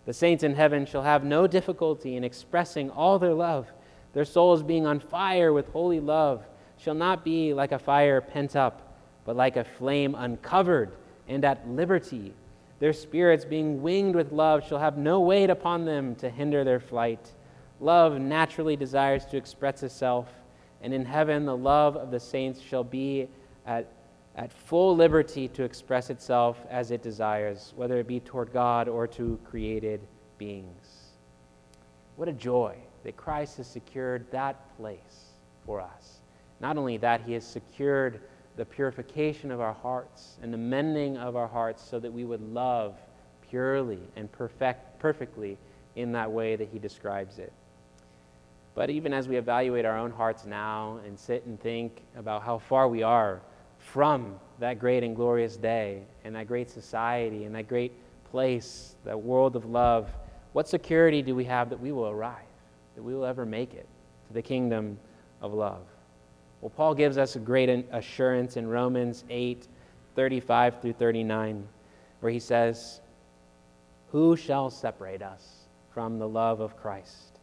The 0.07 0.13
saints 0.13 0.45
in 0.45 0.55
heaven 0.55 0.87
shall 0.87 1.03
have 1.03 1.25
no 1.25 1.49
difficulty 1.49 2.15
in 2.15 2.23
expressing 2.23 2.89
all 2.89 3.19
their 3.19 3.35
love. 3.35 3.67
Their 4.13 4.25
souls 4.25 4.63
being 4.63 4.87
on 4.87 5.01
fire 5.01 5.53
with 5.53 5.71
holy 5.71 5.99
love 5.99 6.45
shall 6.77 6.95
not 6.95 7.25
be 7.25 7.53
like 7.53 7.73
a 7.73 7.81
fire 7.81 8.21
pent 8.21 8.55
up, 8.55 8.94
but 9.25 9.37
like 9.37 9.57
a 9.57 9.65
flame 9.65 10.15
uncovered 10.15 10.93
and 11.29 11.45
at 11.45 11.69
liberty. 11.69 12.35
Their 12.81 12.93
spirits 12.93 13.45
being 13.45 13.83
winged 13.83 14.15
with 14.15 14.33
love 14.33 14.67
shall 14.67 14.79
have 14.79 14.99
no 14.99 15.21
weight 15.21 15.51
upon 15.51 15.85
them 15.85 16.15
to 16.17 16.29
hinder 16.29 16.65
their 16.65 16.81
flight. 16.81 17.33
Love 17.81 18.21
naturally 18.21 18.77
desires 18.77 19.25
to 19.27 19.37
express 19.37 19.83
itself, 19.83 20.29
and 20.83 20.93
in 20.93 21.05
heaven 21.05 21.45
the 21.45 21.57
love 21.57 21.97
of 21.97 22.11
the 22.11 22.21
saints 22.21 22.61
shall 22.61 22.85
be 22.85 23.29
at 23.67 23.89
at 24.37 24.53
full 24.53 24.97
liberty 24.97 25.49
to 25.49 25.63
express 25.63 26.11
itself 26.11 26.59
as 26.69 26.91
it 26.91 27.03
desires, 27.03 27.73
whether 27.77 27.99
it 27.99 28.07
be 28.07 28.21
toward 28.21 28.53
God 28.53 28.89
or 28.89 29.07
to 29.07 29.39
created 29.45 30.01
beings. 30.39 31.13
What 32.17 32.29
a 32.29 32.33
joy 32.33 32.77
that 33.05 33.17
Christ 33.17 33.59
has 33.59 33.67
secured 33.67 34.29
that 34.31 34.77
place 34.77 35.33
for 35.65 35.81
us. 35.81 36.19
Not 36.61 36.77
only 36.77 36.97
that, 36.99 37.23
He 37.23 37.35
has 37.35 37.47
secured 37.47 38.23
the 38.57 38.65
purification 38.65 39.51
of 39.51 39.61
our 39.61 39.73
hearts 39.73 40.37
and 40.43 40.53
the 40.53 40.59
mending 40.59 41.17
of 41.17 41.37
our 41.37 41.49
hearts 41.49 41.83
so 41.83 41.99
that 41.99 42.13
we 42.13 42.25
would 42.25 42.43
love 42.53 42.97
purely 43.51 44.01
and 44.17 44.31
perfect, 44.31 44.99
perfectly 44.99 45.59
in 45.97 46.13
that 46.13 46.31
way 46.31 46.57
that 46.57 46.69
He 46.73 46.79
describes 46.79 47.39
it. 47.39 47.53
But 48.75 48.91
even 48.91 49.13
as 49.13 49.29
we 49.29 49.37
evaluate 49.37 49.85
our 49.85 49.97
own 49.97 50.11
hearts 50.11 50.45
now 50.45 50.99
and 51.07 51.19
sit 51.19 51.47
and 51.47 51.61
think 51.61 52.03
about 52.17 52.43
how 52.43 52.59
far 52.59 52.89
we 52.89 53.03
are 53.03 53.41
from 53.79 54.35
that 54.59 54.79
great 54.79 55.05
and 55.05 55.15
glorious 55.15 55.57
day 55.57 56.03
and 56.25 56.35
that 56.35 56.49
great 56.49 56.71
society 56.71 57.45
and 57.45 57.55
that 57.55 57.69
great 57.69 57.93
place, 58.31 58.97
that 59.05 59.21
world 59.21 59.55
of 59.55 59.67
love, 59.67 60.11
what 60.53 60.69
security 60.69 61.23
do 61.23 61.35
we 61.35 61.45
have 61.45 61.71
that 61.71 61.79
we 61.79 61.93
will 61.93 62.09
arrive, 62.09 62.43
that 62.97 63.03
we 63.03 63.15
will 63.15 63.25
ever 63.25 63.47
make 63.47 63.75
it 63.75 63.87
to 64.29 64.35
the 64.35 64.43
kingdom 64.43 64.99
of 65.41 65.53
love? 65.53 65.83
Well, 66.65 66.73
Paul 66.75 66.95
gives 66.95 67.19
us 67.19 67.37
a 67.37 67.41
great 67.41 67.69
assurance 67.93 68.57
in 68.57 68.67
Romans 68.67 69.25
8 69.29 69.69
35 70.17 70.81
through 70.81 70.95
39, 70.95 71.69
where 72.21 72.33
he 72.33 72.39
says, 72.39 73.03
Who 74.13 74.35
shall 74.35 74.71
separate 74.71 75.21
us 75.21 75.67
from 75.91 76.19
the 76.19 76.27
love 76.27 76.61
of 76.61 76.75
Christ? 76.75 77.39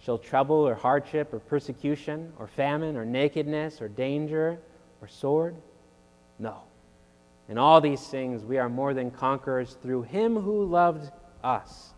Shall 0.00 0.18
trouble 0.18 0.56
or 0.56 0.74
hardship 0.74 1.32
or 1.32 1.38
persecution 1.38 2.32
or 2.40 2.48
famine 2.48 2.96
or 2.96 3.04
nakedness 3.04 3.80
or 3.80 3.86
danger 3.86 4.58
or 5.00 5.06
sword? 5.06 5.54
No. 6.40 6.62
In 7.48 7.58
all 7.58 7.80
these 7.80 8.04
things, 8.08 8.44
we 8.44 8.58
are 8.58 8.68
more 8.68 8.94
than 8.94 9.12
conquerors 9.12 9.76
through 9.80 10.02
him 10.02 10.34
who 10.34 10.64
loved 10.64 11.12
us. 11.44 11.94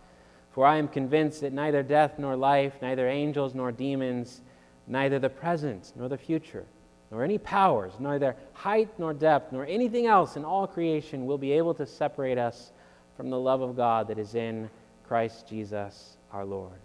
For 0.51 0.67
I 0.67 0.77
am 0.77 0.89
convinced 0.89 1.41
that 1.41 1.55
neither 1.55 1.83
death 1.83 2.19
nor 2.19 2.37
life, 2.37 2.75
neither 2.83 3.09
angels 3.09 3.55
nor 3.55 3.73
demons, 3.73 4.43
neither 4.89 5.19
the 5.19 5.29
present 5.29 5.93
nor 5.95 6.09
the 6.09 6.19
future, 6.19 6.65
nor 7.11 7.23
any 7.23 7.39
powers, 7.39 7.93
neither 8.01 8.35
height 8.55 8.89
nor 8.99 9.15
depth, 9.15 9.53
nor 9.53 9.67
anything 9.67 10.07
else 10.07 10.37
in 10.37 10.45
all 10.45 10.67
creation 10.67 11.27
will 11.27 11.39
be 11.39 11.53
able 11.53 11.75
to 11.75 11.87
separate 11.87 12.39
us 12.39 12.73
from 13.17 13.31
the 13.31 13.39
love 13.39 13.61
of 13.61 13.77
God 13.77 14.09
that 14.09 14.19
is 14.19 14.35
in 14.35 14.69
Christ 15.07 15.49
Jesus 15.49 16.17
our 16.33 16.45
Lord. 16.45 16.79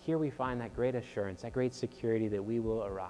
Here 0.00 0.18
we 0.18 0.30
find 0.30 0.60
that 0.60 0.74
great 0.74 0.94
assurance, 0.94 1.42
that 1.42 1.52
great 1.52 1.74
security 1.74 2.28
that 2.28 2.42
we 2.42 2.60
will 2.60 2.84
arrive 2.84 3.08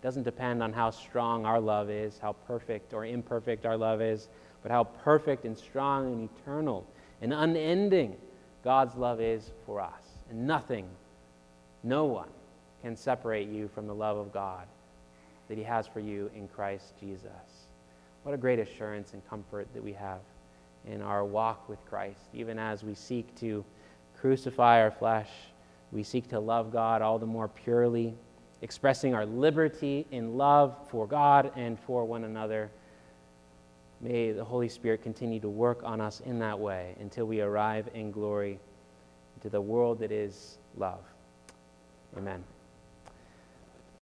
It 0.00 0.02
doesn't 0.02 0.22
depend 0.22 0.62
on 0.62 0.72
how 0.72 0.90
strong 0.90 1.44
our 1.44 1.60
love 1.60 1.90
is, 1.90 2.18
how 2.18 2.34
perfect 2.46 2.94
or 2.94 3.04
imperfect 3.04 3.66
our 3.66 3.76
love 3.76 4.00
is, 4.00 4.28
but 4.62 4.70
how 4.70 4.84
perfect 4.84 5.44
and 5.44 5.58
strong 5.58 6.12
and 6.12 6.28
eternal 6.38 6.86
and 7.20 7.32
unending 7.32 8.16
God's 8.62 8.94
love 8.94 9.20
is 9.20 9.50
for 9.66 9.80
us. 9.80 10.02
And 10.30 10.46
nothing, 10.46 10.88
no 11.82 12.04
one 12.04 12.28
can 12.82 12.96
separate 12.96 13.48
you 13.48 13.68
from 13.68 13.86
the 13.86 13.94
love 13.94 14.16
of 14.16 14.32
God 14.32 14.66
that 15.48 15.58
He 15.58 15.64
has 15.64 15.86
for 15.86 16.00
you 16.00 16.30
in 16.34 16.48
Christ 16.48 16.94
Jesus. 16.98 17.66
What 18.22 18.34
a 18.34 18.38
great 18.38 18.58
assurance 18.58 19.12
and 19.12 19.28
comfort 19.28 19.68
that 19.74 19.82
we 19.82 19.92
have 19.92 20.20
in 20.86 21.02
our 21.02 21.24
walk 21.24 21.68
with 21.68 21.84
Christ, 21.86 22.20
even 22.32 22.58
as 22.58 22.82
we 22.82 22.94
seek 22.94 23.34
to 23.40 23.64
crucify 24.18 24.80
our 24.80 24.90
flesh, 24.90 25.28
we 25.92 26.02
seek 26.02 26.28
to 26.28 26.38
love 26.38 26.72
God 26.72 27.02
all 27.02 27.18
the 27.18 27.26
more 27.26 27.48
purely 27.48 28.14
expressing 28.62 29.14
our 29.14 29.26
liberty 29.26 30.06
in 30.10 30.36
love 30.36 30.76
for 30.88 31.06
God 31.06 31.50
and 31.56 31.78
for 31.80 32.04
one 32.04 32.24
another. 32.24 32.70
May 34.00 34.32
the 34.32 34.44
Holy 34.44 34.68
Spirit 34.68 35.02
continue 35.02 35.40
to 35.40 35.48
work 35.48 35.82
on 35.82 36.00
us 36.00 36.20
in 36.20 36.38
that 36.38 36.58
way 36.58 36.94
until 37.00 37.26
we 37.26 37.40
arrive 37.40 37.88
in 37.94 38.10
glory 38.10 38.60
to 39.42 39.48
the 39.48 39.60
world 39.60 39.98
that 40.00 40.12
is 40.12 40.58
love. 40.76 41.00
Amen. 42.16 42.44